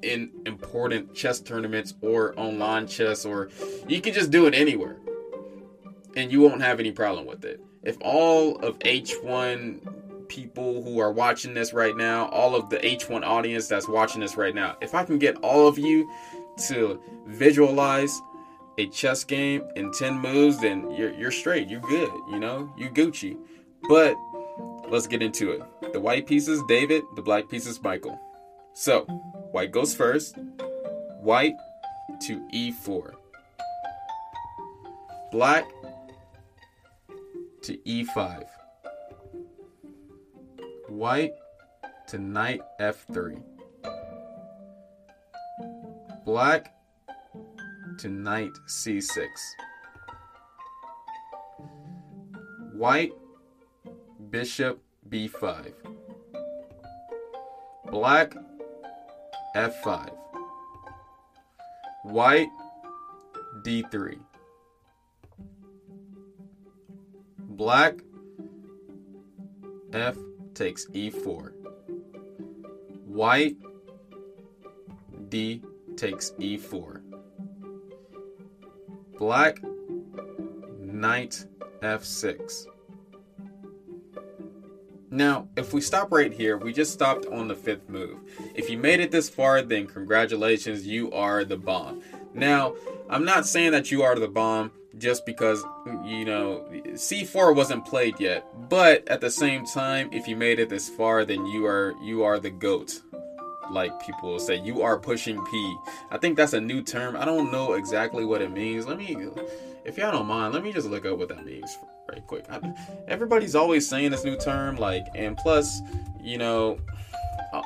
in 0.00 0.30
important 0.46 1.14
chess 1.14 1.40
tournaments 1.40 1.92
or 2.00 2.32
online 2.40 2.86
chess, 2.86 3.26
or 3.26 3.50
you 3.86 4.00
can 4.00 4.14
just 4.14 4.30
do 4.30 4.46
it 4.46 4.54
anywhere 4.54 4.96
and 6.16 6.32
you 6.32 6.40
won't 6.40 6.62
have 6.62 6.80
any 6.80 6.90
problem 6.90 7.26
with 7.26 7.44
it. 7.44 7.60
If 7.82 7.98
all 8.00 8.56
of 8.56 8.78
H1 8.78 10.28
people 10.28 10.82
who 10.82 10.98
are 10.98 11.12
watching 11.12 11.52
this 11.52 11.74
right 11.74 11.94
now, 11.94 12.30
all 12.30 12.56
of 12.56 12.70
the 12.70 12.78
H1 12.78 13.24
audience 13.24 13.68
that's 13.68 13.88
watching 13.88 14.22
this 14.22 14.38
right 14.38 14.54
now, 14.54 14.78
if 14.80 14.94
I 14.94 15.04
can 15.04 15.18
get 15.18 15.36
all 15.42 15.68
of 15.68 15.78
you 15.78 16.10
to 16.68 16.98
visualize 17.26 18.22
a 18.78 18.86
chess 18.88 19.22
game 19.22 19.62
in 19.76 19.92
10 19.92 20.18
moves, 20.18 20.60
then 20.60 20.90
you're, 20.92 21.12
you're 21.12 21.30
straight. 21.30 21.68
You're 21.68 21.80
good. 21.80 22.10
You 22.30 22.38
know, 22.38 22.72
you 22.76 22.88
Gucci. 22.88 23.36
But 23.88 24.16
let's 24.88 25.06
get 25.06 25.22
into 25.22 25.52
it. 25.52 25.62
The 25.92 26.00
white 26.00 26.26
piece 26.26 26.48
is 26.48 26.62
David. 26.68 27.04
The 27.14 27.22
black 27.22 27.48
piece 27.48 27.66
is 27.66 27.80
Michael. 27.82 28.20
So, 28.72 29.04
white 29.52 29.70
goes 29.70 29.94
first. 29.94 30.36
White 31.20 31.54
to 32.26 32.40
e4. 32.52 33.12
Black 35.30 35.66
to 37.62 37.76
e5. 37.78 38.44
White 40.88 41.32
to 42.08 42.18
knight 42.18 42.60
f3. 42.80 43.42
Black 46.24 46.74
to 47.98 48.08
knight 48.08 48.52
c6. 48.68 49.26
White 52.72 53.12
bishop 54.30 54.82
b5. 55.08 55.72
Black 57.90 58.34
f5. 59.54 60.10
White 62.04 62.48
d3. 63.64 64.18
Black 67.38 67.94
f 69.92 70.16
takes 70.54 70.86
e4. 70.88 71.52
White 73.06 73.56
d 75.28 75.62
takes 75.96 76.32
e4. 76.32 77.00
Black 79.18 79.58
knight 80.78 81.46
f6. 81.82 82.66
Now, 85.16 85.48
if 85.56 85.72
we 85.72 85.80
stop 85.80 86.12
right 86.12 86.30
here, 86.30 86.58
we 86.58 86.74
just 86.74 86.92
stopped 86.92 87.24
on 87.24 87.48
the 87.48 87.54
fifth 87.54 87.88
move. 87.88 88.18
If 88.54 88.68
you 88.68 88.76
made 88.76 89.00
it 89.00 89.10
this 89.10 89.30
far, 89.30 89.62
then 89.62 89.86
congratulations, 89.86 90.86
you 90.86 91.10
are 91.10 91.42
the 91.42 91.56
bomb. 91.56 92.02
Now, 92.34 92.74
I'm 93.08 93.24
not 93.24 93.46
saying 93.46 93.72
that 93.72 93.90
you 93.90 94.02
are 94.02 94.14
the 94.14 94.28
bomb 94.28 94.72
just 94.98 95.24
because, 95.24 95.64
you 96.04 96.26
know, 96.26 96.66
C4 96.70 97.56
wasn't 97.56 97.86
played 97.86 98.20
yet, 98.20 98.46
but 98.68 99.08
at 99.08 99.22
the 99.22 99.30
same 99.30 99.64
time, 99.64 100.10
if 100.12 100.28
you 100.28 100.36
made 100.36 100.58
it 100.58 100.68
this 100.68 100.90
far, 100.90 101.24
then 101.24 101.46
you 101.46 101.64
are 101.64 101.94
you 102.02 102.22
are 102.22 102.38
the 102.38 102.50
goat. 102.50 103.00
Like 103.70 103.98
people 104.04 104.32
will 104.32 104.38
say, 104.38 104.56
you 104.56 104.82
are 104.82 104.98
pushing 104.98 105.42
P. 105.46 105.76
I 106.10 106.18
think 106.18 106.36
that's 106.36 106.52
a 106.52 106.60
new 106.60 106.82
term. 106.82 107.16
I 107.16 107.24
don't 107.24 107.50
know 107.50 107.72
exactly 107.72 108.26
what 108.26 108.42
it 108.42 108.52
means. 108.52 108.86
Let 108.86 108.98
me, 108.98 109.16
if 109.86 109.96
y'all 109.96 110.12
don't 110.12 110.26
mind, 110.26 110.52
let 110.52 110.62
me 110.62 110.74
just 110.74 110.88
look 110.88 111.06
up 111.06 111.16
what 111.16 111.30
that 111.30 111.46
means 111.46 111.74
right 112.08 112.26
quick. 112.26 112.44
I, 112.50 112.60
everybody's 113.08 113.54
always 113.54 113.88
saying 113.88 114.10
this 114.10 114.24
new 114.24 114.36
term, 114.36 114.76
like, 114.76 115.06
and 115.14 115.36
plus, 115.36 115.80
you 116.20 116.38
know, 116.38 116.78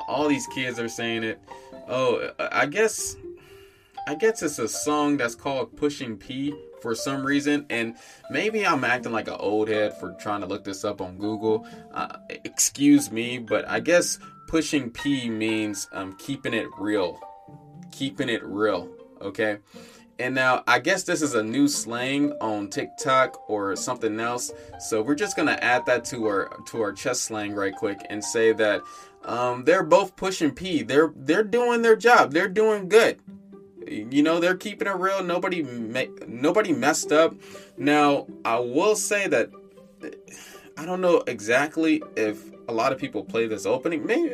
all 0.07 0.27
these 0.27 0.47
kids 0.47 0.79
are 0.79 0.89
saying 0.89 1.23
it. 1.23 1.41
Oh, 1.87 2.31
I 2.39 2.65
guess, 2.65 3.15
I 4.07 4.15
guess 4.15 4.41
it's 4.41 4.59
a 4.59 4.67
song 4.67 5.17
that's 5.17 5.35
called 5.35 5.75
"Pushing 5.75 6.17
P" 6.17 6.53
for 6.81 6.95
some 6.95 7.25
reason, 7.25 7.65
and 7.69 7.95
maybe 8.29 8.65
I'm 8.65 8.83
acting 8.83 9.11
like 9.11 9.27
an 9.27 9.37
old 9.39 9.67
head 9.67 9.97
for 9.99 10.13
trying 10.19 10.41
to 10.41 10.47
look 10.47 10.63
this 10.63 10.83
up 10.83 11.01
on 11.01 11.17
Google. 11.17 11.67
Uh, 11.93 12.17
excuse 12.43 13.11
me, 13.11 13.37
but 13.37 13.67
I 13.67 13.79
guess 13.79 14.19
pushing 14.47 14.89
P 14.89 15.29
means 15.29 15.87
um, 15.91 16.15
keeping 16.17 16.53
it 16.53 16.67
real, 16.77 17.19
keeping 17.91 18.29
it 18.29 18.43
real. 18.43 18.89
Okay. 19.21 19.59
And 20.21 20.35
now 20.35 20.63
I 20.67 20.79
guess 20.79 21.03
this 21.03 21.21
is 21.21 21.33
a 21.33 21.43
new 21.43 21.67
slang 21.67 22.31
on 22.41 22.69
TikTok 22.69 23.49
or 23.49 23.75
something 23.75 24.19
else. 24.19 24.51
So 24.79 25.01
we're 25.01 25.15
just 25.15 25.35
gonna 25.35 25.57
add 25.61 25.85
that 25.87 26.05
to 26.05 26.25
our 26.27 26.49
to 26.67 26.81
our 26.81 26.93
chess 26.93 27.19
slang 27.19 27.53
right 27.53 27.75
quick 27.75 28.05
and 28.09 28.23
say 28.23 28.53
that 28.53 28.81
um, 29.25 29.63
they're 29.63 29.83
both 29.83 30.15
pushing 30.15 30.51
P. 30.51 30.83
They're 30.83 31.11
they're 31.15 31.43
doing 31.43 31.81
their 31.81 31.95
job. 31.95 32.33
They're 32.33 32.47
doing 32.47 32.87
good. 32.87 33.19
You 33.87 34.21
know 34.21 34.39
they're 34.39 34.57
keeping 34.57 34.87
it 34.87 34.95
real. 34.95 35.23
Nobody 35.23 35.63
nobody 36.27 36.71
messed 36.71 37.11
up. 37.11 37.33
Now 37.77 38.27
I 38.45 38.59
will 38.59 38.95
say 38.95 39.27
that 39.27 39.49
I 40.77 40.85
don't 40.85 41.01
know 41.01 41.23
exactly 41.27 42.03
if 42.15 42.43
a 42.71 42.73
lot 42.73 42.91
of 42.91 42.97
people 42.97 43.23
play 43.23 43.47
this 43.47 43.65
opening. 43.65 44.05
Maybe 44.05 44.33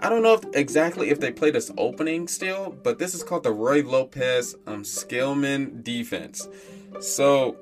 I 0.00 0.08
don't 0.08 0.22
know 0.22 0.34
if 0.34 0.44
exactly 0.54 1.10
if 1.10 1.20
they 1.20 1.32
play 1.32 1.50
this 1.50 1.70
opening 1.78 2.28
still, 2.28 2.76
but 2.82 2.98
this 2.98 3.14
is 3.14 3.22
called 3.22 3.44
the 3.44 3.52
Ruy 3.52 3.84
Lopez 3.84 4.56
um, 4.66 4.82
Schliemann 4.82 5.82
defense. 5.82 6.48
So 7.00 7.56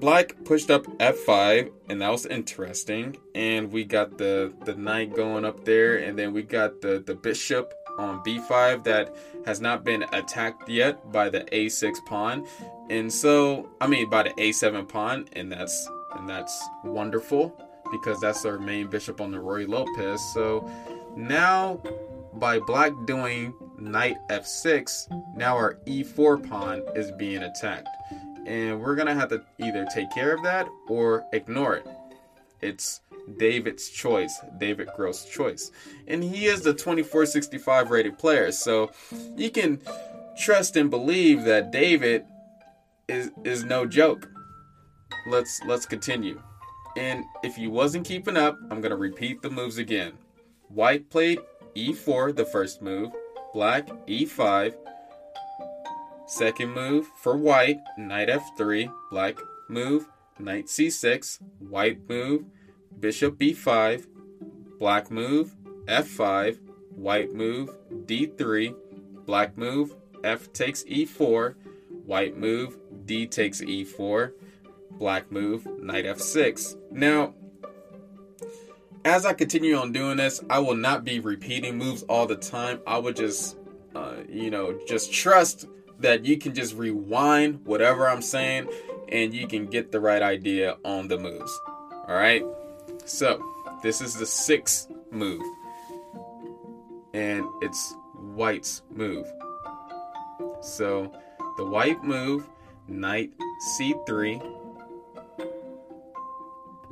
Black 0.00 0.34
pushed 0.44 0.70
up 0.70 0.84
f5, 0.98 1.70
and 1.88 2.00
that 2.02 2.10
was 2.10 2.26
interesting. 2.26 3.16
And 3.34 3.70
we 3.70 3.84
got 3.84 4.18
the 4.18 4.52
the 4.64 4.74
knight 4.74 5.14
going 5.14 5.44
up 5.44 5.64
there, 5.64 5.96
and 5.96 6.18
then 6.18 6.32
we 6.32 6.42
got 6.42 6.80
the 6.80 7.02
the 7.04 7.14
bishop 7.14 7.72
on 7.98 8.22
b5 8.24 8.84
that 8.84 9.14
has 9.44 9.60
not 9.60 9.84
been 9.84 10.04
attacked 10.12 10.68
yet 10.68 11.12
by 11.12 11.28
the 11.28 11.40
a6 11.52 11.96
pawn. 12.06 12.46
And 12.88 13.12
so, 13.12 13.68
I 13.80 13.86
mean, 13.86 14.08
by 14.08 14.22
the 14.22 14.30
a7 14.30 14.88
pawn, 14.88 15.28
and 15.34 15.52
that's 15.52 15.88
and 16.16 16.28
that's 16.28 16.66
wonderful 16.82 17.54
because 17.90 18.20
that's 18.20 18.44
our 18.44 18.58
main 18.58 18.88
bishop 18.88 19.20
on 19.20 19.30
the 19.30 19.38
Ruy 19.38 19.68
Lopez. 19.68 20.20
So 20.34 20.68
now 21.16 21.80
by 22.34 22.58
black 22.58 22.92
doing 23.06 23.54
knight 23.78 24.16
f6, 24.28 25.36
now 25.36 25.56
our 25.56 25.74
e4 25.86 26.48
pawn 26.48 26.82
is 26.94 27.10
being 27.12 27.42
attacked. 27.42 27.88
And 28.46 28.80
we're 28.80 28.94
gonna 28.94 29.14
have 29.14 29.28
to 29.30 29.42
either 29.58 29.86
take 29.94 30.10
care 30.10 30.34
of 30.34 30.42
that 30.42 30.66
or 30.88 31.24
ignore 31.32 31.76
it. 31.76 31.86
It's 32.60 33.00
David's 33.38 33.88
choice, 33.90 34.38
David 34.58 34.88
Gross' 34.96 35.24
choice. 35.24 35.70
And 36.06 36.22
he 36.22 36.46
is 36.46 36.62
the 36.62 36.72
2465 36.72 37.90
rated 37.90 38.18
player, 38.18 38.50
so 38.52 38.90
you 39.36 39.50
can 39.50 39.80
trust 40.38 40.76
and 40.76 40.90
believe 40.90 41.44
that 41.44 41.70
David 41.70 42.24
is 43.08 43.30
is 43.44 43.64
no 43.64 43.86
joke. 43.86 44.28
Let's 45.26 45.60
let's 45.66 45.86
continue. 45.86 46.42
And 46.96 47.24
if 47.42 47.56
you 47.56 47.70
wasn't 47.70 48.06
keeping 48.06 48.36
up, 48.36 48.58
I'm 48.70 48.80
going 48.80 48.90
to 48.90 48.96
repeat 48.96 49.42
the 49.42 49.50
moves 49.50 49.78
again. 49.78 50.12
White 50.68 51.10
played 51.10 51.40
e4, 51.76 52.34
the 52.34 52.44
first 52.44 52.82
move. 52.82 53.12
Black 53.52 53.88
e5. 54.06 54.74
Second 56.26 56.72
move 56.74 57.10
for 57.16 57.36
white, 57.36 57.78
knight 57.98 58.28
f3. 58.28 58.92
Black 59.10 59.38
move, 59.68 60.06
knight 60.38 60.66
c6. 60.66 61.40
White 61.58 62.08
move, 62.08 62.44
bishop 62.98 63.38
b5. 63.38 64.06
Black 64.78 65.10
move, 65.10 65.56
f5. 65.86 66.58
White 66.90 67.32
move, 67.32 67.70
d3. 68.06 68.74
Black 69.26 69.56
move, 69.56 69.94
f 70.24 70.52
takes 70.52 70.84
e4. 70.84 71.54
White 72.04 72.36
move, 72.36 72.76
d 73.06 73.26
takes 73.26 73.60
e4 73.60 74.32
black 75.00 75.32
move, 75.32 75.66
knight 75.80 76.04
f6. 76.04 76.76
Now, 76.92 77.34
as 79.04 79.26
I 79.26 79.32
continue 79.32 79.76
on 79.76 79.90
doing 79.90 80.18
this, 80.18 80.40
I 80.48 80.60
will 80.60 80.76
not 80.76 81.02
be 81.04 81.18
repeating 81.18 81.76
moves 81.76 82.04
all 82.04 82.26
the 82.26 82.36
time. 82.36 82.80
I 82.86 82.98
will 82.98 83.14
just 83.14 83.56
uh, 83.94 84.16
you 84.28 84.50
know, 84.50 84.78
just 84.86 85.12
trust 85.12 85.66
that 85.98 86.24
you 86.24 86.38
can 86.38 86.54
just 86.54 86.76
rewind 86.76 87.64
whatever 87.66 88.08
I'm 88.08 88.22
saying 88.22 88.68
and 89.08 89.34
you 89.34 89.46
can 89.46 89.66
get 89.66 89.90
the 89.90 90.00
right 90.00 90.22
idea 90.22 90.76
on 90.84 91.08
the 91.08 91.18
moves. 91.18 91.60
All 92.06 92.14
right. 92.14 92.44
So 93.04 93.42
this 93.82 94.00
is 94.00 94.14
the 94.14 94.26
sixth 94.26 94.90
move, 95.10 95.42
and 97.12 97.44
it's 97.60 97.96
White's 98.14 98.82
move. 98.90 99.26
So 100.60 101.12
the 101.56 101.64
White 101.64 102.04
move, 102.04 102.48
Knight 102.86 103.32
C3, 103.78 104.59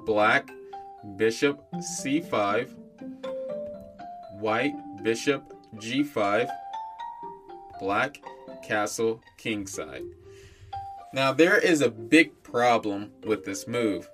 Black 0.09 0.51
Bishop 1.17 1.63
C5, 1.75 2.75
White 4.41 4.73
Bishop 5.03 5.53
G5, 5.75 6.49
Black 7.79 8.17
Castle 8.67 9.21
Kingside. 9.37 10.05
Now, 11.13 11.35
there 11.35 11.59
is 11.59 11.83
a 11.83 11.91
big 11.91 12.43
problem 12.43 13.13
with 13.27 13.45
this 13.45 13.69
move. 13.69 14.09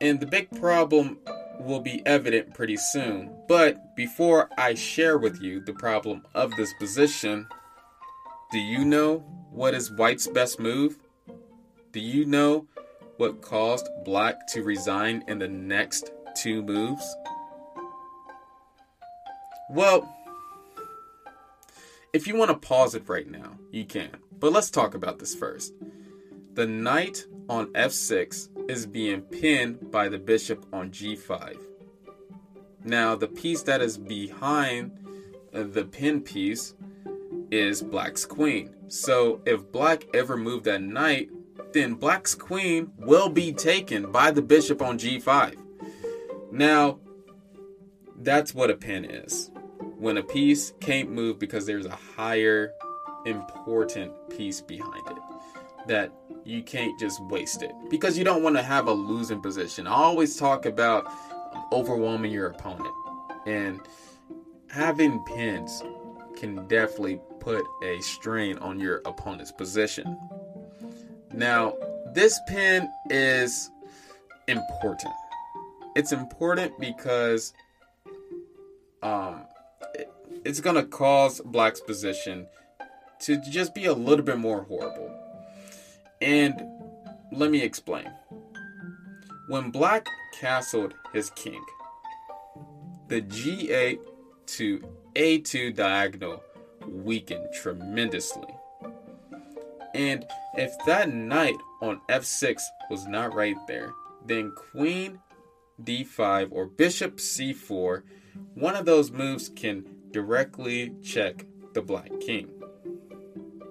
And 0.00 0.20
the 0.20 0.26
big 0.26 0.52
problem 0.52 1.18
will 1.58 1.80
be 1.80 2.00
evident 2.06 2.54
pretty 2.54 2.76
soon. 2.76 3.36
But 3.48 3.96
before 3.96 4.48
I 4.56 4.74
share 4.74 5.18
with 5.18 5.42
you 5.42 5.58
the 5.58 5.74
problem 5.74 6.22
of 6.32 6.52
this 6.52 6.72
position, 6.74 7.48
do 8.52 8.58
you 8.60 8.84
know 8.84 9.18
what 9.50 9.74
is 9.74 9.90
White's 9.90 10.28
best 10.28 10.60
move? 10.60 10.96
Do 11.90 11.98
you 11.98 12.24
know 12.24 12.68
what 13.16 13.40
caused 13.42 13.88
Black 14.04 14.46
to 14.48 14.62
resign 14.62 15.24
in 15.28 15.38
the 15.38 15.48
next 15.48 16.10
two 16.34 16.62
moves? 16.62 17.16
Well, 19.70 20.12
if 22.12 22.26
you 22.26 22.36
want 22.36 22.50
to 22.50 22.56
pause 22.56 22.94
it 22.94 23.08
right 23.08 23.28
now, 23.28 23.58
you 23.72 23.84
can. 23.84 24.16
But 24.38 24.52
let's 24.52 24.70
talk 24.70 24.94
about 24.94 25.18
this 25.18 25.34
first. 25.34 25.74
The 26.54 26.66
knight 26.66 27.26
on 27.48 27.66
f6 27.74 28.70
is 28.70 28.86
being 28.86 29.22
pinned 29.22 29.90
by 29.90 30.08
the 30.08 30.18
bishop 30.18 30.66
on 30.72 30.90
g5. 30.90 31.58
Now, 32.84 33.16
the 33.16 33.28
piece 33.28 33.62
that 33.62 33.80
is 33.80 33.98
behind 33.98 34.92
uh, 35.52 35.64
the 35.64 35.84
pin 35.84 36.20
piece 36.20 36.74
is 37.50 37.82
black's 37.82 38.24
queen. 38.24 38.74
So, 38.88 39.40
if 39.44 39.70
black 39.72 40.06
ever 40.14 40.36
moved 40.36 40.64
that 40.64 40.82
knight, 40.82 41.30
then 41.72 41.94
black's 41.94 42.34
queen 42.34 42.92
will 42.96 43.28
be 43.28 43.52
taken 43.52 44.10
by 44.10 44.30
the 44.30 44.42
bishop 44.42 44.80
on 44.82 44.98
g5. 44.98 45.56
Now, 46.52 46.98
that's 48.18 48.54
what 48.54 48.70
a 48.70 48.74
pin 48.74 49.04
is 49.04 49.50
when 49.98 50.16
a 50.16 50.22
piece 50.22 50.72
can't 50.80 51.10
move 51.10 51.38
because 51.38 51.66
there's 51.66 51.86
a 51.86 51.98
higher 52.16 52.72
important 53.24 54.12
piece 54.30 54.60
behind 54.60 55.06
it 55.08 55.18
that 55.86 56.12
you 56.44 56.62
can't 56.62 56.98
just 56.98 57.22
waste 57.24 57.62
it 57.62 57.72
because 57.90 58.16
you 58.16 58.24
don't 58.24 58.42
want 58.42 58.56
to 58.56 58.62
have 58.62 58.88
a 58.88 58.92
losing 58.92 59.40
position. 59.40 59.86
I 59.86 59.92
always 59.92 60.36
talk 60.36 60.66
about 60.66 61.10
overwhelming 61.72 62.32
your 62.32 62.48
opponent 62.48 62.92
and 63.46 63.80
having 64.68 65.22
pins 65.24 65.82
can 66.36 66.66
definitely 66.68 67.20
put 67.40 67.64
a 67.82 68.00
strain 68.00 68.58
on 68.58 68.78
your 68.78 69.00
opponent's 69.06 69.52
position. 69.52 70.18
Now, 71.36 71.74
this 72.14 72.40
pin 72.48 72.90
is 73.10 73.70
important. 74.48 75.12
It's 75.94 76.10
important 76.10 76.80
because 76.80 77.52
um, 79.02 79.42
it's 80.46 80.60
going 80.60 80.76
to 80.76 80.84
cause 80.84 81.42
Black's 81.44 81.80
position 81.80 82.46
to 83.20 83.36
just 83.50 83.74
be 83.74 83.84
a 83.84 83.92
little 83.92 84.24
bit 84.24 84.38
more 84.38 84.62
horrible. 84.62 85.12
And 86.22 86.58
let 87.32 87.50
me 87.50 87.60
explain. 87.60 88.10
When 89.48 89.70
Black 89.70 90.08
castled 90.40 90.94
his 91.12 91.28
king, 91.30 91.62
the 93.08 93.20
G8 93.20 93.98
to 94.46 94.82
A2 95.14 95.74
diagonal 95.74 96.42
weakened 96.86 97.48
tremendously. 97.52 98.55
And 99.94 100.26
if 100.54 100.72
that 100.86 101.12
knight 101.12 101.56
on 101.80 102.00
f6 102.08 102.60
was 102.90 103.06
not 103.06 103.34
right 103.34 103.56
there, 103.66 103.92
then 104.26 104.52
queen 104.72 105.20
d5 105.82 106.48
or 106.50 106.66
bishop 106.66 107.18
c4, 107.18 108.02
one 108.54 108.76
of 108.76 108.86
those 108.86 109.10
moves 109.10 109.48
can 109.48 109.84
directly 110.10 110.94
check 111.02 111.44
the 111.74 111.82
black 111.82 112.10
king. 112.20 112.48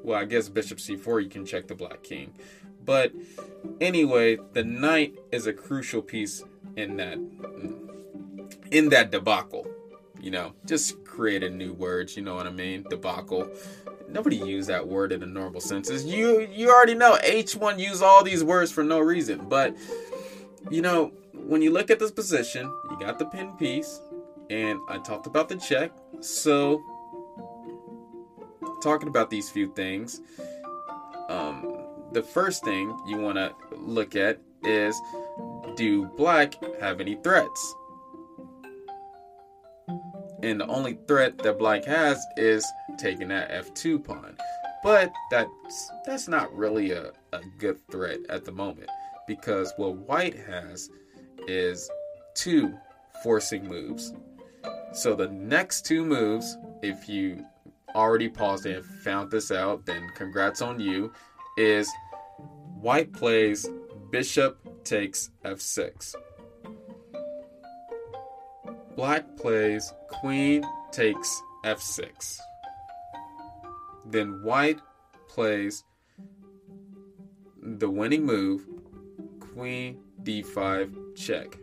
Well, 0.03 0.19
I 0.19 0.25
guess 0.25 0.49
bishop 0.49 0.77
c4 0.77 1.23
you 1.23 1.29
can 1.29 1.45
check 1.45 1.67
the 1.67 1.75
black 1.75 2.03
king. 2.03 2.33
But 2.83 3.13
anyway, 3.81 4.37
the 4.53 4.63
knight 4.63 5.15
is 5.31 5.47
a 5.47 5.53
crucial 5.53 6.03
piece 6.03 6.43
in 6.75 6.97
that 6.97 7.17
in 8.71 8.89
that 8.89 9.11
debacle. 9.11 9.67
You 10.21 10.31
know, 10.31 10.53
just 10.65 11.03
created 11.03 11.53
new 11.53 11.73
words, 11.73 12.15
you 12.15 12.23
know 12.23 12.35
what 12.35 12.47
I 12.47 12.51
mean? 12.51 12.85
Debacle. 12.89 13.49
Nobody 14.07 14.37
use 14.37 14.67
that 14.67 14.87
word 14.87 15.11
in 15.11 15.23
a 15.23 15.25
normal 15.25 15.61
senses. 15.61 16.05
You 16.05 16.47
you 16.51 16.69
already 16.69 16.95
know 16.95 17.17
H1 17.23 17.79
use 17.79 18.01
all 18.01 18.23
these 18.23 18.43
words 18.43 18.71
for 18.71 18.83
no 18.83 18.99
reason. 18.99 19.47
But 19.49 19.75
you 20.69 20.81
know, 20.81 21.11
when 21.33 21.61
you 21.61 21.71
look 21.71 21.89
at 21.89 21.99
this 21.99 22.11
position, 22.11 22.71
you 22.89 22.99
got 22.99 23.19
the 23.19 23.25
pin 23.25 23.51
piece, 23.53 23.99
and 24.49 24.79
I 24.89 24.97
talked 24.99 25.27
about 25.27 25.49
the 25.49 25.55
check. 25.55 25.91
So, 26.21 26.81
talking 28.81 29.07
about 29.07 29.29
these 29.29 29.49
few 29.49 29.71
things, 29.73 30.21
um, 31.29 31.85
the 32.13 32.23
first 32.23 32.63
thing 32.63 32.97
you 33.07 33.17
want 33.17 33.37
to 33.37 33.53
look 33.75 34.15
at 34.15 34.39
is 34.63 34.99
do 35.75 36.05
black 36.17 36.55
have 36.79 36.99
any 36.99 37.15
threats? 37.15 37.75
And 40.41 40.59
the 40.59 40.67
only 40.67 40.97
threat 41.07 41.37
that 41.39 41.57
black 41.57 41.85
has 41.85 42.23
is 42.37 42.65
taking 42.97 43.27
that 43.29 43.51
f2 43.51 44.03
pawn. 44.03 44.37
But 44.83 45.11
that's 45.31 45.91
that's 46.05 46.27
not 46.27 46.55
really 46.55 46.91
a, 46.91 47.11
a 47.33 47.41
good 47.57 47.79
threat 47.89 48.19
at 48.29 48.45
the 48.45 48.51
moment 48.51 48.89
because 49.27 49.73
what 49.77 49.95
white 49.95 50.35
has 50.35 50.89
is 51.47 51.89
two 52.35 52.77
forcing 53.23 53.67
moves 53.67 54.13
so 54.95 55.13
the 55.13 55.27
next 55.27 55.85
two 55.85 56.05
moves, 56.05 56.57
if 56.81 57.09
you 57.09 57.45
already 57.93 58.29
paused 58.29 58.65
and 58.65 58.83
found 58.85 59.29
this 59.29 59.51
out, 59.51 59.85
then 59.85 60.09
congrats 60.15 60.61
on 60.61 60.79
you, 60.79 61.11
is 61.57 61.91
white 62.79 63.11
plays 63.11 63.69
bishop 64.09 64.57
takes 64.85 65.31
f6. 65.43 66.15
Black 68.95 69.35
plays 69.35 69.93
queen 70.07 70.63
takes 70.93 71.41
f6. 71.65 72.39
Then 74.05 74.43
white 74.43 74.79
plays 75.27 75.83
the 77.61 77.89
winning 77.89 78.25
move, 78.25 78.65
queen 79.39 79.99
d5 80.23 81.15
check. 81.15 81.57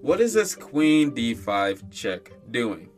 What 0.00 0.20
is 0.20 0.32
this 0.34 0.54
queen 0.54 1.10
d5 1.12 1.90
check 1.90 2.32
doing? 2.50 2.88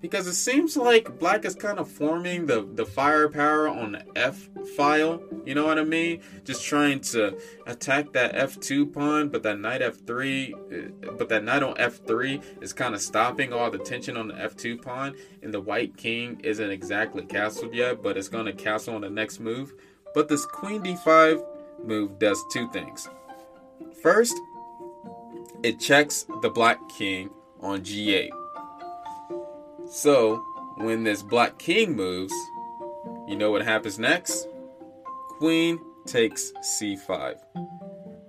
Because 0.00 0.28
it 0.28 0.34
seems 0.34 0.76
like 0.76 1.18
black 1.18 1.44
is 1.44 1.56
kind 1.56 1.80
of 1.80 1.90
forming 1.90 2.46
the, 2.46 2.68
the 2.74 2.86
firepower 2.86 3.68
on 3.68 3.92
the 3.92 4.04
F 4.14 4.48
file. 4.76 5.20
You 5.44 5.56
know 5.56 5.66
what 5.66 5.78
I 5.78 5.82
mean? 5.82 6.20
Just 6.44 6.64
trying 6.64 7.00
to 7.00 7.36
attack 7.66 8.12
that 8.12 8.34
F2 8.34 8.92
pawn, 8.92 9.28
but 9.28 9.42
that 9.42 9.58
knight 9.58 9.80
F3, 9.80 10.52
uh, 10.54 11.12
but 11.18 11.28
that 11.30 11.42
knight 11.42 11.64
on 11.64 11.74
F3 11.74 12.62
is 12.62 12.72
kind 12.72 12.94
of 12.94 13.00
stopping 13.00 13.52
all 13.52 13.70
the 13.72 13.78
tension 13.78 14.16
on 14.16 14.28
the 14.28 14.34
F2 14.34 14.80
pawn. 14.80 15.16
And 15.42 15.52
the 15.52 15.60
white 15.60 15.96
king 15.96 16.40
isn't 16.44 16.70
exactly 16.70 17.24
castled 17.24 17.74
yet, 17.74 18.00
but 18.00 18.16
it's 18.16 18.28
going 18.28 18.46
to 18.46 18.52
castle 18.52 18.94
on 18.94 19.00
the 19.00 19.10
next 19.10 19.40
move. 19.40 19.74
But 20.14 20.28
this 20.28 20.46
queen 20.46 20.82
d5 20.82 21.44
move 21.84 22.18
does 22.18 22.42
two 22.52 22.70
things. 22.70 23.08
First, 24.02 24.38
it 25.62 25.80
checks 25.80 26.24
the 26.42 26.50
black 26.50 26.78
king 26.88 27.30
on 27.60 27.80
g8. 27.80 28.30
So, 29.90 30.44
when 30.76 31.02
this 31.02 31.22
black 31.22 31.58
king 31.58 31.96
moves, 31.96 32.34
you 33.26 33.36
know 33.36 33.50
what 33.50 33.64
happens 33.64 33.98
next? 33.98 34.46
Queen 35.38 35.80
takes 36.06 36.52
c5. 36.62 37.36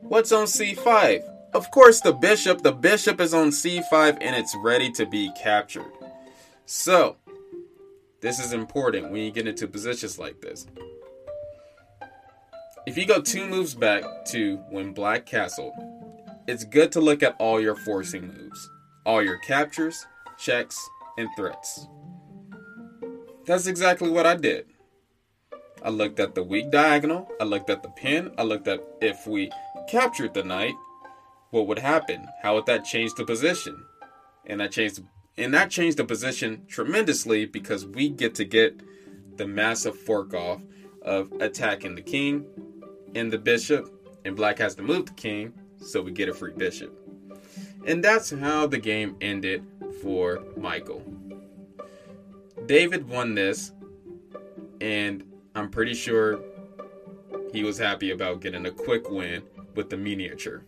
What's 0.02 0.32
on 0.32 0.46
c5? 0.46 1.22
Of 1.54 1.70
course, 1.72 2.00
the 2.00 2.14
bishop. 2.14 2.62
The 2.62 2.72
bishop 2.72 3.20
is 3.20 3.34
on 3.34 3.50
c5 3.50 4.18
and 4.22 4.36
it's 4.36 4.56
ready 4.64 4.90
to 4.94 5.06
be 5.06 5.32
captured. 5.42 5.92
So, 6.66 7.18
this 8.22 8.40
is 8.40 8.54
important 8.54 9.12
when 9.12 9.22
you 9.22 9.32
get 9.32 9.48
into 9.48 9.68
positions 9.68 10.18
like 10.18 10.40
this. 10.40 10.66
If 12.86 12.98
you 12.98 13.06
go 13.06 13.22
two 13.22 13.46
moves 13.46 13.76
back 13.76 14.04
to 14.28 14.58
when 14.70 14.94
black 14.94 15.26
castled, 15.26 15.74
it's 16.48 16.64
good 16.64 16.92
to 16.94 17.02
look 17.02 17.22
at 17.22 17.36
all 17.38 17.60
your 17.60 17.76
forcing 17.76 18.28
moves, 18.28 18.70
all 19.06 19.22
your 19.22 19.38
captures, 19.40 20.06
checks, 20.38 20.80
and 21.20 21.30
threats. 21.36 21.88
That's 23.46 23.68
exactly 23.68 24.10
what 24.10 24.26
I 24.26 24.36
did. 24.36 24.68
I 25.84 25.90
looked 25.90 26.20
at 26.20 26.34
the 26.34 26.44
weak 26.44 26.72
diagonal, 26.72 27.30
I 27.40 27.44
looked 27.44 27.70
at 27.70 27.84
the 27.84 27.90
pin, 27.90 28.32
I 28.38 28.44
looked 28.44 28.68
at 28.68 28.80
if 29.02 29.28
we 29.28 29.52
captured 29.90 30.34
the 30.34 30.44
knight, 30.44 30.76
what 31.52 31.68
would 31.68 31.80
happen? 31.80 32.28
How 32.42 32.56
would 32.56 32.66
that 32.68 32.86
change 32.86 33.14
the 33.16 33.26
position? 33.26 33.86
And 34.46 34.60
that 34.60 34.72
changed 34.72 35.02
and 35.38 35.54
that 35.54 35.70
changed 35.70 35.98
the 35.98 36.04
position 36.04 36.66
tremendously 36.68 37.46
because 37.46 37.86
we 37.86 38.10
get 38.10 38.36
to 38.36 38.46
get 38.46 38.82
the 39.38 39.48
massive 39.48 39.98
fork 39.98 40.34
off 40.34 40.62
of 41.02 41.32
attacking 41.40 41.96
the 41.96 42.02
king 42.02 42.46
and 43.16 43.32
the 43.32 43.38
bishop, 43.38 43.90
and 44.26 44.36
black 44.36 44.60
has 44.60 44.76
to 44.76 44.84
move 44.84 45.06
the 45.06 45.14
king, 45.14 45.54
so 45.78 46.02
we 46.02 46.12
get 46.12 46.28
a 46.28 46.34
free 46.34 46.54
bishop. 46.54 46.99
And 47.86 48.04
that's 48.04 48.30
how 48.32 48.68
the 48.68 48.78
game 48.78 49.16
ended 49.22 49.66
for 50.02 50.44
Michael. 50.58 51.04
David 52.66 53.08
won 53.08 53.36
this, 53.36 53.72
and 54.82 55.24
I'm 55.56 55.70
pretty 55.70 55.94
sure 55.94 56.40
he 57.52 57.64
was 57.64 57.78
happy 57.78 58.12
about 58.12 58.42
getting 58.42 58.66
a 58.66 58.72
quick 58.72 59.10
win 59.10 59.44
with 59.76 59.90
the 59.90 59.98
miniature. 59.98 60.64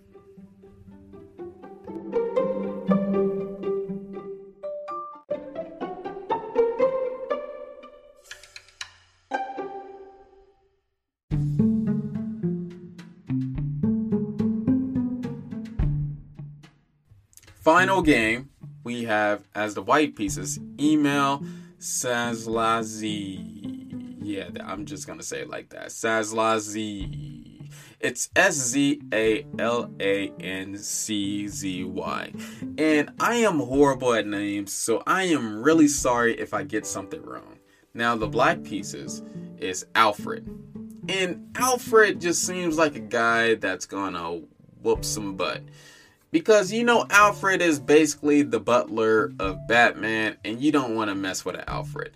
Final 17.82 18.04
game 18.04 18.52
we 18.84 19.06
have 19.06 19.48
as 19.56 19.74
the 19.74 19.82
white 19.82 20.16
pieces 20.16 20.60
Emil 20.80 21.44
Sazlazi. 21.80 23.40
Yeah, 24.22 24.50
I'm 24.64 24.86
just 24.86 25.08
gonna 25.08 25.24
say 25.24 25.40
it 25.42 25.50
like 25.50 25.70
that. 25.70 25.88
Sazlazi. 25.88 27.72
It's 28.00 28.30
S 28.36 28.54
Z 28.54 29.02
A 29.12 29.48
L 29.58 29.92
A 30.00 30.32
N 30.40 30.78
C 30.78 31.48
Z 31.48 31.84
Y. 31.86 32.32
And 32.78 33.10
I 33.20 33.38
am 33.38 33.58
horrible 33.58 34.14
at 34.14 34.28
names, 34.28 34.72
so 34.72 35.02
I 35.08 35.24
am 35.24 35.64
really 35.64 35.88
sorry 35.88 36.40
if 36.40 36.54
I 36.54 36.62
get 36.62 36.86
something 36.86 37.24
wrong. 37.24 37.58
Now, 37.96 38.16
the 38.16 38.28
black 38.28 38.64
pieces 38.64 39.24
is 39.58 39.88
Alfred. 39.96 40.48
And 41.10 41.50
Alfred 41.56 42.22
just 42.22 42.44
seems 42.44 42.78
like 42.78 42.96
a 42.96 43.00
guy 43.00 43.56
that's 43.56 43.88
gonna 43.88 44.42
whoop 44.84 45.04
some 45.04 45.36
butt. 45.36 45.64
Because 46.32 46.72
you 46.72 46.84
know, 46.84 47.06
Alfred 47.10 47.62
is 47.62 47.80
basically 47.80 48.42
the 48.42 48.60
butler 48.60 49.34
of 49.40 49.68
Batman, 49.68 50.38
and 50.46 50.62
you 50.62 50.72
don't 50.72 50.96
want 50.96 51.10
to 51.10 51.16
mess 51.16 51.44
with 51.44 51.56
an 51.56 51.66
Alfred. 51.68 52.16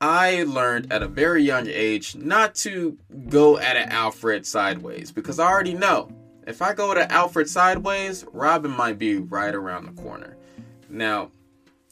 I 0.00 0.44
learned 0.44 0.92
at 0.92 1.02
a 1.02 1.08
very 1.08 1.42
young 1.42 1.66
age 1.66 2.16
not 2.16 2.54
to 2.56 2.96
go 3.28 3.58
at 3.58 3.76
an 3.76 3.90
Alfred 3.90 4.46
sideways 4.46 5.12
because 5.12 5.38
I 5.38 5.46
already 5.46 5.74
know 5.74 6.10
if 6.46 6.62
I 6.62 6.72
go 6.74 6.94
to 6.94 7.12
Alfred 7.12 7.48
sideways, 7.48 8.24
Robin 8.32 8.70
might 8.70 8.98
be 8.98 9.18
right 9.18 9.54
around 9.54 9.84
the 9.84 10.02
corner. 10.02 10.36
Now, 10.88 11.30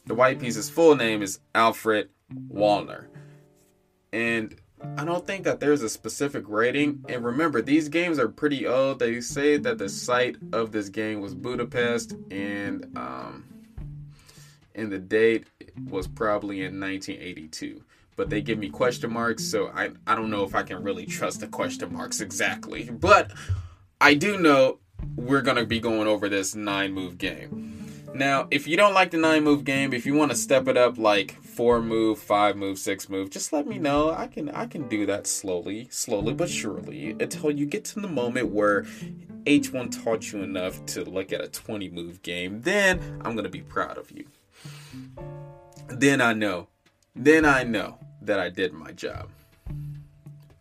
the 0.05 0.15
White 0.15 0.39
Piece's 0.39 0.69
full 0.69 0.95
name 0.95 1.21
is 1.21 1.39
Alfred 1.53 2.09
Wollner. 2.51 3.05
And 4.11 4.59
I 4.97 5.03
don't 5.03 5.25
think 5.25 5.43
that 5.43 5.59
there's 5.59 5.81
a 5.81 5.89
specific 5.89 6.45
rating. 6.47 7.03
And 7.09 7.23
remember, 7.23 7.61
these 7.61 7.89
games 7.89 8.19
are 8.19 8.29
pretty 8.29 8.65
old. 8.65 8.99
They 8.99 9.19
say 9.21 9.57
that 9.57 9.77
the 9.77 9.89
site 9.89 10.37
of 10.53 10.71
this 10.71 10.89
game 10.89 11.19
was 11.19 11.35
Budapest, 11.35 12.15
and 12.31 12.85
um, 12.95 13.45
and 14.75 14.91
the 14.91 14.99
date 14.99 15.45
was 15.89 16.07
probably 16.07 16.59
in 16.59 16.79
1982. 16.79 17.83
But 18.15 18.29
they 18.29 18.41
give 18.41 18.57
me 18.57 18.69
question 18.69 19.11
marks, 19.11 19.43
so 19.43 19.67
I 19.67 19.91
I 20.07 20.15
don't 20.15 20.29
know 20.29 20.43
if 20.43 20.55
I 20.55 20.63
can 20.63 20.81
really 20.83 21.05
trust 21.05 21.41
the 21.41 21.47
question 21.47 21.93
marks 21.93 22.21
exactly. 22.21 22.89
But 22.89 23.31
I 23.99 24.13
do 24.13 24.37
know 24.37 24.79
we're 25.15 25.41
gonna 25.41 25.65
be 25.65 25.79
going 25.79 26.07
over 26.07 26.29
this 26.29 26.55
nine 26.55 26.93
move 26.93 27.17
game. 27.17 27.88
Now, 28.13 28.47
if 28.49 28.67
you 28.67 28.75
don't 28.75 28.93
like 28.93 29.11
the 29.11 29.17
nine 29.17 29.43
move 29.43 29.63
game, 29.63 29.93
if 29.93 30.05
you 30.05 30.15
want 30.15 30.31
to 30.31 30.37
step 30.37 30.67
it 30.67 30.77
up 30.77 30.97
like 30.97 31.41
four 31.43 31.81
move, 31.81 32.19
five 32.19 32.57
move, 32.57 32.79
six 32.79 33.07
move, 33.07 33.29
just 33.29 33.53
let 33.53 33.67
me 33.67 33.77
know. 33.77 34.11
I 34.11 34.27
can 34.27 34.49
I 34.49 34.65
can 34.65 34.87
do 34.87 35.05
that 35.05 35.27
slowly, 35.27 35.87
slowly 35.91 36.33
but 36.33 36.49
surely 36.49 37.11
until 37.11 37.51
you 37.51 37.65
get 37.65 37.85
to 37.85 37.99
the 37.99 38.07
moment 38.07 38.49
where 38.49 38.83
H1 39.45 40.03
taught 40.03 40.31
you 40.31 40.41
enough 40.41 40.85
to 40.87 41.03
look 41.03 41.31
at 41.31 41.41
a 41.41 41.47
20 41.47 41.89
move 41.89 42.21
game. 42.21 42.61
Then 42.61 43.21
I'm 43.23 43.35
gonna 43.35 43.49
be 43.49 43.61
proud 43.61 43.97
of 43.97 44.11
you. 44.11 44.25
Then 45.87 46.21
I 46.21 46.33
know. 46.33 46.67
Then 47.15 47.45
I 47.45 47.63
know 47.63 47.99
that 48.21 48.39
I 48.39 48.49
did 48.49 48.73
my 48.73 48.91
job. 48.91 49.29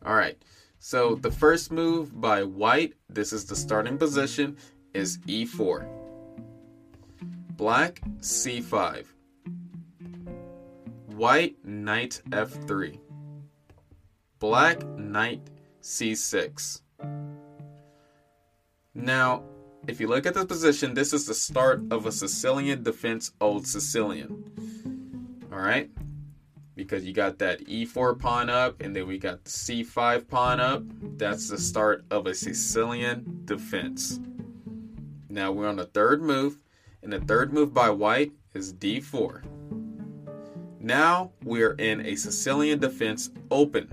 All 0.04 0.14
right. 0.14 0.36
So 0.80 1.16
the 1.16 1.30
first 1.30 1.72
move 1.72 2.20
by 2.20 2.44
white, 2.44 2.94
this 3.08 3.32
is 3.32 3.44
the 3.44 3.56
starting 3.56 3.98
position, 3.98 4.56
is 4.94 5.18
e4. 5.18 5.97
Black 7.58 8.00
c5. 8.20 9.04
White 11.16 11.56
knight 11.64 12.22
f3. 12.30 13.00
Black 14.38 14.86
knight 14.96 15.42
c6. 15.82 16.82
Now, 18.94 19.42
if 19.88 20.00
you 20.00 20.06
look 20.06 20.24
at 20.24 20.34
the 20.34 20.46
position, 20.46 20.94
this 20.94 21.12
is 21.12 21.26
the 21.26 21.34
start 21.34 21.82
of 21.90 22.06
a 22.06 22.12
Sicilian 22.12 22.84
defense, 22.84 23.32
Old 23.40 23.66
Sicilian. 23.66 25.48
All 25.52 25.58
right? 25.58 25.90
Because 26.76 27.04
you 27.04 27.12
got 27.12 27.40
that 27.40 27.66
e4 27.66 28.16
pawn 28.20 28.48
up, 28.48 28.80
and 28.80 28.94
then 28.94 29.08
we 29.08 29.18
got 29.18 29.42
the 29.42 29.50
c5 29.50 30.28
pawn 30.28 30.60
up. 30.60 30.84
That's 31.18 31.48
the 31.48 31.58
start 31.58 32.04
of 32.12 32.28
a 32.28 32.34
Sicilian 32.34 33.42
defense. 33.46 34.20
Now 35.28 35.50
we're 35.50 35.66
on 35.66 35.74
the 35.74 35.86
third 35.86 36.22
move. 36.22 36.58
And 37.08 37.22
the 37.22 37.26
third 37.26 37.54
move 37.54 37.72
by 37.72 37.88
white 37.88 38.32
is 38.52 38.74
d4. 38.74 39.42
Now 40.78 41.30
we're 41.42 41.72
in 41.72 42.04
a 42.04 42.14
Sicilian 42.14 42.78
defense 42.80 43.30
open. 43.50 43.90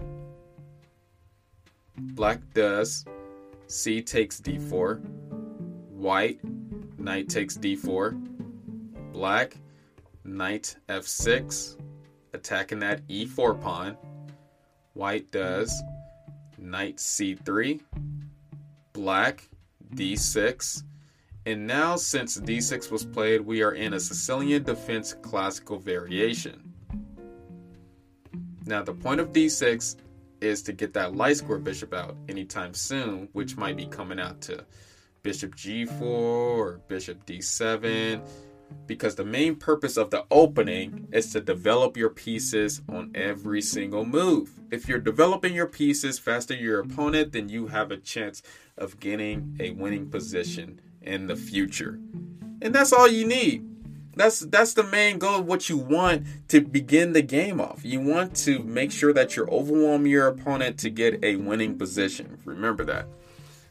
Black 1.98 2.42
does. 2.54 3.06
C 3.68 4.02
takes 4.02 4.42
d4. 4.42 5.00
White, 5.92 6.42
knight 7.00 7.30
takes 7.30 7.58
d4. 7.58 9.14
Black, 9.14 9.56
knight 10.26 10.76
f6. 10.90 11.78
Attacking 12.34 12.80
that 12.80 13.08
e4 13.08 13.62
pawn. 13.62 13.96
White 14.94 15.32
does. 15.32 15.82
Knight 16.58 16.98
c3. 16.98 17.80
Black, 18.92 19.48
d6 19.96 20.84
and 21.46 21.68
now, 21.68 21.96
since 21.96 22.40
d6 22.40 22.92
was 22.92 23.06
played, 23.06 23.42
we 23.42 23.62
are 23.62 23.74
in 23.74 23.94
a 23.94 24.00
Sicilian 24.00 24.64
defense 24.64 25.14
classical 25.14 25.78
variation. 25.78 26.74
Now, 28.66 28.82
the 28.82 28.94
point 28.94 29.20
of 29.20 29.32
d6 29.32 29.96
is 30.42 30.64
to 30.64 30.74
get 30.74 30.94
that 30.94 31.16
light 31.16 31.38
square 31.38 31.60
bishop 31.60 31.94
out 31.94 32.16
anytime 32.28 32.74
soon, 32.74 33.30
which 33.34 33.58
might 33.58 33.78
be 33.78 33.86
coming 33.86 34.20
out 34.20 34.42
to 34.42 34.66
bishop 35.22 35.56
g4 35.56 36.02
or 36.02 36.80
bishop 36.88 37.24
d7, 37.28 38.28
because 38.88 39.14
the 39.14 39.26
main 39.26 39.56
purpose 39.56 39.98
of 39.98 40.10
the 40.10 40.26
opening 40.32 41.08
is 41.12 41.32
to 41.32 41.42
develop 41.42 41.96
your 41.96 42.10
pieces 42.10 42.82
on 42.90 43.12
every 43.14 43.62
single 43.62 44.04
move. 44.04 44.50
If 44.72 44.88
you're 44.88 44.98
developing 44.98 45.54
your 45.54 45.68
pieces 45.68 46.18
faster 46.18 46.56
than 46.56 46.64
your 46.64 46.80
opponent, 46.80 47.34
then 47.34 47.50
you 47.50 47.68
have 47.68 47.92
a 47.92 47.98
chance 47.98 48.42
of 48.78 49.00
getting 49.00 49.56
a 49.60 49.72
winning 49.72 50.10
position 50.10 50.82
in 51.06 51.28
the 51.28 51.36
future. 51.36 52.00
And 52.62 52.74
that's 52.74 52.94
all 52.94 53.08
you 53.08 53.28
need. 53.28 53.68
That's 54.16 54.40
that's 54.40 54.74
the 54.74 54.84
main 54.84 55.20
goal 55.20 55.40
of 55.40 55.46
what 55.46 55.68
you 55.68 55.78
want 55.78 56.26
to 56.48 56.62
begin 56.62 57.12
the 57.12 57.22
game 57.22 57.60
off. 57.60 57.84
You 57.84 58.00
want 58.00 58.36
to 58.38 58.60
make 58.64 58.92
sure 58.92 59.12
that 59.12 59.36
you're 59.36 59.50
overwhelming 59.50 60.12
your 60.12 60.28
opponent 60.28 60.80
to 60.80 60.90
get 60.90 61.22
a 61.24 61.36
winning 61.36 61.78
position. 61.78 62.40
Remember 62.46 62.86
that. 62.86 63.08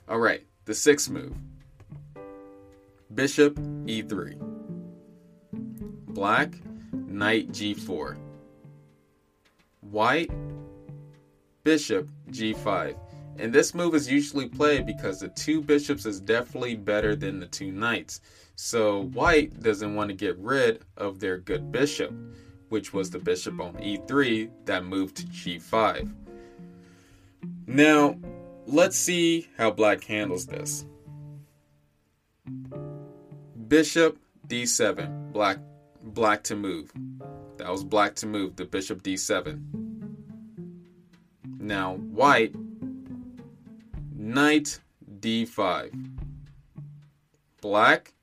All 0.07 0.19
right, 0.19 0.45
the 0.67 0.75
sixth 0.75 1.09
move. 1.09 1.35
Bishop 3.15 3.55
e3. 3.55 4.39
Black, 6.09 6.55
knight 6.93 7.51
g4. 7.53 8.19
White, 9.81 10.31
bishop 11.63 12.11
g5. 12.31 12.97
And 13.39 13.53
this 13.53 13.75
move 13.75 13.95
is 13.95 14.11
usually 14.11 14.49
played 14.49 14.87
because 14.87 15.21
the 15.21 15.29
two 15.29 15.61
bishops 15.61 16.07
is 16.07 16.21
definitely 16.21 16.77
better 16.77 17.17
than 17.17 17.41
the 17.41 17.47
two 17.47 17.73
knights. 17.73 18.21
So 18.57 19.03
white 19.03 19.61
doesn't 19.63 19.95
want 19.95 20.11
to 20.11 20.15
get 20.15 20.39
rid 20.39 20.83
of 20.97 21.19
their 21.19 21.39
good 21.39 21.73
bishop, 21.73 22.13
which 22.69 22.93
was 22.93 23.11
the 23.11 23.19
bishop 23.19 23.61
on 23.61 23.75
e3 23.75 24.51
that 24.67 24.85
moved 24.85 25.17
to 25.17 25.27
g5. 25.27 26.13
Now, 27.67 28.17
let's 28.67 28.97
see 28.97 29.49
how 29.57 29.71
black 29.71 30.05
handles 30.05 30.47
this. 30.47 30.87
Bishop 33.69 34.19
d7, 34.47 35.33
black 35.33 35.59
black 36.03 36.45
to 36.45 36.55
move. 36.55 36.93
That 37.57 37.71
was 37.71 37.83
black 37.83 38.15
to 38.17 38.27
move 38.27 38.57
the 38.57 38.65
bishop 38.65 39.03
d7. 39.03 39.61
Now, 41.59 41.95
white, 41.95 42.55
knight 44.25 44.81
d5. 45.21 45.93
Black, 47.61 48.15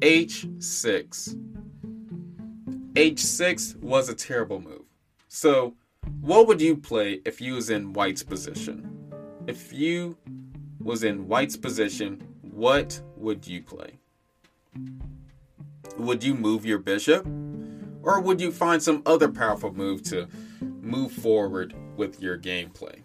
h6. 0.00 1.36
h6 2.94 3.76
was 3.82 4.08
a 4.08 4.14
terrible 4.14 4.58
move. 4.58 4.84
So, 5.28 5.74
what 6.22 6.46
would 6.48 6.62
you 6.62 6.76
play 6.76 7.20
if 7.26 7.42
you 7.42 7.54
was 7.54 7.68
in 7.68 7.92
white's 7.92 8.22
position? 8.22 9.12
If 9.46 9.70
you 9.70 10.16
was 10.80 11.04
in 11.04 11.28
white's 11.28 11.58
position, 11.58 12.26
what 12.50 12.98
would 13.16 13.46
you 13.46 13.62
play? 13.62 13.98
Would 15.98 16.24
you 16.24 16.34
move 16.34 16.64
your 16.64 16.78
bishop? 16.78 17.26
Or 18.02 18.18
would 18.22 18.40
you 18.40 18.50
find 18.50 18.82
some 18.82 19.02
other 19.04 19.28
powerful 19.28 19.74
move 19.74 20.02
to 20.04 20.26
move 20.80 21.12
forward 21.12 21.74
with 21.98 22.20
your 22.22 22.38
gameplay? 22.38 23.02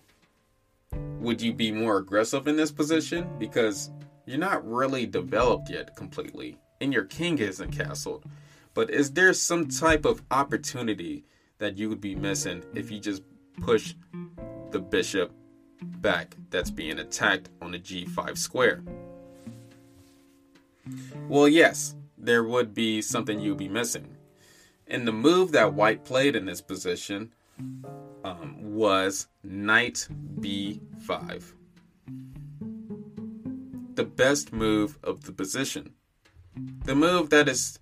Would 1.20 1.42
you 1.42 1.54
be 1.54 1.72
more 1.72 1.98
aggressive 1.98 2.48
in 2.48 2.56
this 2.56 2.72
position? 2.72 3.28
Because 3.40 3.90
you're 4.26 4.38
not 4.38 4.68
really 4.68 5.06
developed 5.06 5.70
yet 5.70 5.96
completely, 5.96 6.58
and 6.80 6.94
your 6.94 7.06
king 7.06 7.40
isn't 7.40 7.72
castled. 7.72 8.24
But 8.74 8.92
is 8.92 9.12
there 9.12 9.34
some 9.34 9.68
type 9.68 10.06
of 10.06 10.22
opportunity 10.30 11.26
that 11.58 11.78
you 11.78 11.90
would 11.90 12.02
be 12.02 12.16
missing 12.16 12.64
if 12.76 12.92
you 12.92 13.00
just 13.00 13.24
push 13.62 13.96
the 14.72 14.80
bishop 14.80 15.32
back 15.82 16.36
that's 16.52 16.70
being 16.70 17.00
attacked 17.00 17.50
on 17.62 17.72
the 17.72 17.80
g5 17.80 18.38
square? 18.38 18.84
Well, 21.28 21.48
yes, 21.48 21.96
there 22.18 22.44
would 22.44 22.74
be 22.74 23.02
something 23.02 23.40
you'd 23.40 23.58
be 23.58 23.68
missing. 23.68 24.16
And 24.86 25.08
the 25.08 25.12
move 25.12 25.52
that 25.52 25.74
white 25.74 26.06
played 26.06 26.36
in 26.36 26.46
this 26.46 26.62
position 26.62 27.34
um, 28.28 28.56
was 28.60 29.28
knight 29.44 30.08
b5. 30.40 31.54
The 33.96 34.04
best 34.04 34.54
move 34.54 35.00
of 35.04 35.24
the 35.24 35.32
position. 35.32 35.94
The 36.86 36.96
move 36.96 37.30
that 37.30 37.48
is 37.48 37.80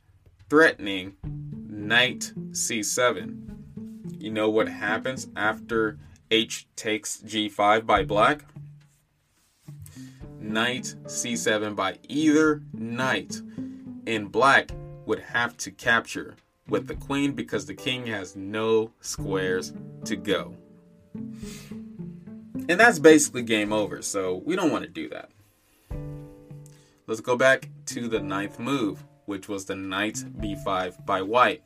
threatening 0.50 1.16
knight 1.68 2.34
c7. 2.52 3.42
You 4.20 4.32
know 4.32 4.50
what 4.50 4.70
happens 4.70 5.28
after 5.36 5.98
h 6.32 6.68
takes 6.76 7.18
g5 7.18 7.86
by 7.86 8.04
black? 8.04 8.46
Knight 10.40 10.96
c7 11.06 11.76
by 11.76 11.98
either 12.08 12.62
knight 12.74 13.42
in 14.06 14.28
black 14.28 14.72
would 15.06 15.20
have 15.20 15.58
to 15.58 15.72
capture 15.72 16.36
with 16.68 16.88
the 16.88 16.96
queen 16.96 17.34
because 17.34 17.66
the 17.66 17.74
king 17.74 18.08
has 18.08 18.36
no 18.36 18.92
squares 19.02 19.74
to 20.06 20.16
go. 20.16 20.56
And 21.14 22.80
that's 22.80 23.00
basically 23.00 23.44
game 23.44 23.72
over, 23.72 24.02
so 24.02 24.42
we 24.46 24.56
don't 24.56 24.72
want 24.72 24.84
to 24.84 24.90
do 24.90 25.10
that. 25.10 25.30
Let's 27.08 27.22
go 27.22 27.36
back 27.36 27.70
to 27.88 28.08
the 28.08 28.20
ninth 28.20 28.60
move, 28.60 29.04
which 29.26 29.48
was 29.48 29.66
the 29.66 29.76
knight 29.76 30.16
b5 30.40 31.06
by 31.06 31.22
white. 31.22 31.64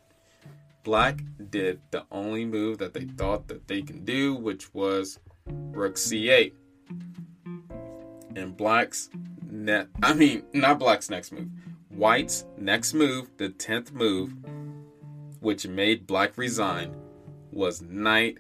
Black 0.84 1.22
did 1.50 1.80
the 1.92 2.06
only 2.12 2.46
move 2.46 2.78
that 2.80 2.94
they 2.94 3.06
thought 3.06 3.48
that 3.48 3.68
they 3.68 3.82
can 3.82 4.04
do, 4.04 4.36
which 4.36 4.74
was 4.74 5.20
rook 5.46 5.96
c8. 5.96 6.54
And 8.36 8.56
black's 8.58 9.10
net 9.50 9.88
I 10.04 10.14
mean, 10.14 10.44
not 10.54 10.80
black's 10.80 11.10
next 11.10 11.32
move. 11.32 11.50
White's 11.90 12.46
next 12.58 12.94
move, 12.94 13.30
the 13.38 13.50
10th 13.50 13.92
move, 13.92 14.34
which 15.40 15.68
made 15.68 16.08
black 16.08 16.38
resign, 16.38 16.96
was 17.52 17.82
knight 17.82 18.38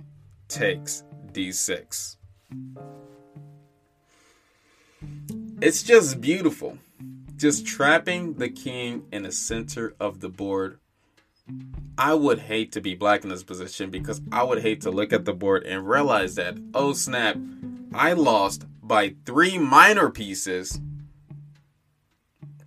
takes 0.48 1.04
d6. 1.32 2.18
It's 5.62 5.84
just 5.84 6.22
beautiful. 6.22 6.78
Just 7.36 7.66
trapping 7.66 8.36
the 8.36 8.50
king 8.50 9.06
in 9.12 9.24
the 9.24 9.32
center 9.32 9.96
of 10.00 10.20
the 10.20 10.30
board. 10.30 10.80
I 11.98 12.14
would 12.14 12.40
hate 12.40 12.72
to 12.74 12.82
be 12.82 12.96
black 12.96 13.24
in 13.24 13.30
this 13.30 13.44
position 13.44 13.90
because 13.90 14.22
I 14.32 14.44
would 14.44 14.62
hate 14.62 14.82
to 14.82 14.92
look 14.92 15.12
at 15.12 15.26
the 15.26 15.34
board 15.34 15.64
and 15.64 15.88
realize 15.88 16.36
that, 16.36 16.58
oh 16.74 16.94
snap, 16.94 17.38
I 17.94 18.14
lost 18.14 18.66
by 18.82 19.16
three 19.26 19.58
minor 19.58 20.10
pieces 20.10 20.80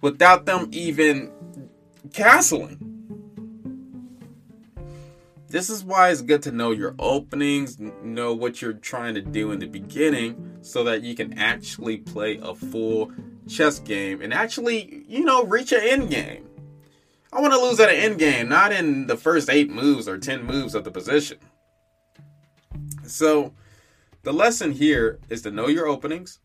without 0.00 0.46
them 0.46 0.68
even 0.72 1.31
castling. 2.11 2.91
This 5.53 5.69
is 5.69 5.85
why 5.85 6.09
it's 6.09 6.23
good 6.23 6.43
to 6.45 6.51
know 6.51 6.71
your 6.71 6.95
openings, 6.99 7.79
know 7.79 8.33
what 8.33 8.62
you're 8.62 8.73
trying 8.73 9.15
to 9.17 9.21
do 9.21 9.53
in 9.53 9.59
the 9.59 9.67
beginning, 9.67 10.57
so 10.62 10.83
that 10.85 11.03
you 11.03 11.15
can 11.15 11.38
actually 11.38 11.99
play 11.99 12.38
a 12.43 12.55
full 12.55 13.12
chess 13.47 13.79
game 13.79 14.23
and 14.23 14.33
actually, 14.33 15.05
you 15.07 15.27
know, 15.27 15.45
reach 15.45 15.73
an 15.73 15.83
end 15.83 16.09
game. 16.09 16.49
I 17.35 17.43
want 17.43 17.53
to 17.53 17.61
lose 17.61 17.79
at 17.81 17.91
an 17.91 17.97
end 17.97 18.19
game, 18.19 18.49
not 18.49 18.73
in 18.73 19.07
the 19.07 19.17
first 19.19 19.51
eight 19.51 19.69
moves 19.69 20.09
or 20.09 20.17
10 20.17 20.43
moves 20.43 20.75
of 20.75 20.85
the 20.85 20.91
position. 20.91 21.37
So, 23.07 23.53
the 24.23 24.33
lesson 24.33 24.73
here 24.73 25.21
is 25.29 25.43
to 25.43 25.51
know 25.51 25.69
your 25.69 25.87
openings, 25.87 26.38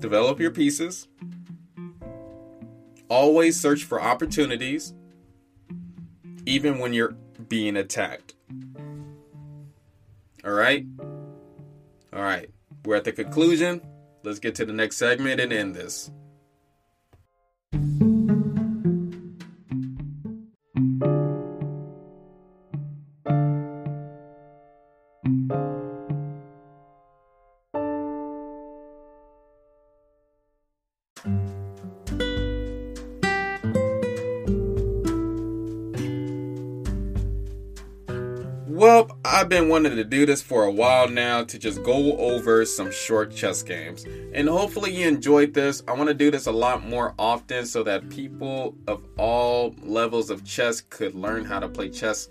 develop 0.00 0.40
your 0.40 0.50
pieces, 0.50 1.06
always 3.08 3.60
search 3.60 3.84
for 3.84 4.02
opportunities, 4.02 4.94
even 6.44 6.80
when 6.80 6.92
you're 6.92 7.14
being 7.48 7.76
attacked. 7.76 8.34
All 10.44 10.52
right? 10.52 10.86
All 12.12 12.22
right. 12.22 12.50
We're 12.84 12.96
at 12.96 13.04
the 13.04 13.12
conclusion. 13.12 13.82
Let's 14.22 14.38
get 14.38 14.54
to 14.56 14.64
the 14.64 14.72
next 14.72 14.96
segment 14.96 15.40
and 15.40 15.52
end 15.52 15.74
this. 15.74 16.10
Been 39.50 39.68
wanting 39.68 39.96
to 39.96 40.04
do 40.04 40.24
this 40.24 40.40
for 40.40 40.62
a 40.62 40.70
while 40.70 41.08
now 41.08 41.42
to 41.42 41.58
just 41.58 41.82
go 41.82 42.16
over 42.18 42.64
some 42.64 42.92
short 42.92 43.34
chess 43.34 43.64
games. 43.64 44.06
And 44.32 44.48
hopefully 44.48 44.94
you 44.94 45.08
enjoyed 45.08 45.52
this. 45.52 45.82
I 45.88 45.92
want 45.92 46.06
to 46.06 46.14
do 46.14 46.30
this 46.30 46.46
a 46.46 46.52
lot 46.52 46.86
more 46.86 47.14
often 47.18 47.66
so 47.66 47.82
that 47.82 48.08
people 48.10 48.76
of 48.86 49.04
all 49.18 49.74
levels 49.82 50.30
of 50.30 50.44
chess 50.44 50.80
could 50.80 51.16
learn 51.16 51.44
how 51.44 51.58
to 51.58 51.68
play 51.68 51.88
chess 51.88 52.28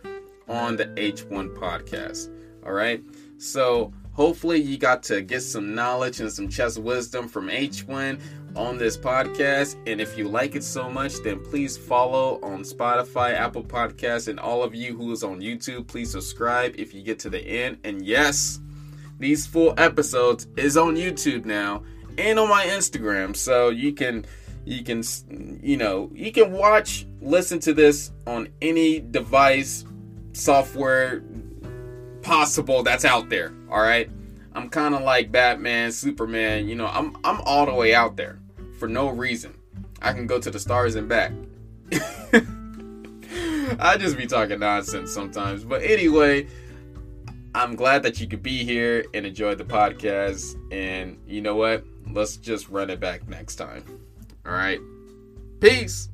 on 0.47 0.77
the 0.77 0.85
H1 0.85 1.53
podcast. 1.57 2.33
All 2.65 2.71
right. 2.71 3.03
So 3.37 3.91
hopefully 4.13 4.61
you 4.61 4.77
got 4.77 5.03
to 5.03 5.21
get 5.21 5.41
some 5.41 5.75
knowledge 5.75 6.21
and 6.21 6.31
some 6.31 6.47
chess 6.47 6.77
wisdom 6.77 7.27
from 7.27 7.49
H1 7.49 8.38
on 8.59 8.77
this 8.77 8.97
podcast. 8.97 9.77
And 9.87 10.01
if 10.01 10.17
you 10.17 10.27
like 10.27 10.53
it 10.55 10.63
so 10.63 10.89
much, 10.89 11.15
then 11.23 11.39
please 11.39 11.77
follow 11.77 12.39
on 12.43 12.63
Spotify, 12.63 13.33
Apple 13.33 13.63
Podcasts, 13.63 14.27
and 14.27 14.37
all 14.37 14.63
of 14.63 14.75
you 14.75 14.97
who 14.97 15.11
is 15.13 15.23
on 15.23 15.39
YouTube. 15.39 15.87
Please 15.87 16.11
subscribe 16.11 16.75
if 16.77 16.93
you 16.93 17.01
get 17.01 17.19
to 17.19 17.29
the 17.29 17.39
end. 17.39 17.77
And 17.85 18.05
yes, 18.05 18.59
these 19.17 19.47
full 19.47 19.73
episodes 19.77 20.47
is 20.57 20.75
on 20.75 20.97
YouTube 20.97 21.45
now 21.45 21.83
and 22.17 22.37
on 22.37 22.49
my 22.49 22.65
Instagram, 22.65 23.33
so 23.33 23.69
you 23.69 23.93
can 23.93 24.25
you 24.65 24.83
can 24.83 25.03
you 25.63 25.77
know 25.77 26.11
you 26.13 26.33
can 26.33 26.51
watch 26.51 27.07
listen 27.21 27.59
to 27.59 27.73
this 27.73 28.11
on 28.27 28.49
any 28.61 28.99
device 28.99 29.85
software 30.33 31.23
possible 32.21 32.83
that's 32.83 33.05
out 33.05 33.29
there 33.29 33.53
all 33.71 33.81
right 33.81 34.09
I'm 34.53 34.69
kind 34.69 34.95
of 34.95 35.01
like 35.01 35.31
Batman, 35.31 35.91
Superman. 35.91 36.67
You 36.67 36.75
know, 36.75 36.87
I'm 36.87 37.15
I'm 37.23 37.39
all 37.41 37.65
the 37.65 37.73
way 37.73 37.93
out 37.93 38.17
there 38.17 38.38
for 38.79 38.87
no 38.87 39.09
reason. 39.09 39.57
I 40.01 40.13
can 40.13 40.25
go 40.25 40.39
to 40.39 40.49
the 40.49 40.59
stars 40.59 40.95
and 40.95 41.09
back. 41.09 41.31
I 43.79 43.97
just 43.97 44.17
be 44.17 44.25
talking 44.25 44.59
nonsense 44.59 45.13
sometimes. 45.13 45.63
But 45.63 45.83
anyway, 45.83 46.47
I'm 47.53 47.75
glad 47.75 48.03
that 48.03 48.19
you 48.19 48.27
could 48.27 48.41
be 48.41 48.63
here 48.63 49.05
and 49.13 49.25
enjoy 49.25 49.55
the 49.55 49.65
podcast. 49.65 50.55
And 50.71 51.17
you 51.27 51.41
know 51.41 51.55
what? 51.55 51.83
Let's 52.11 52.37
just 52.37 52.69
run 52.69 52.89
it 52.89 52.99
back 52.99 53.27
next 53.27 53.57
time. 53.57 53.83
All 54.45 54.53
right. 54.53 54.79
Peace. 55.59 56.09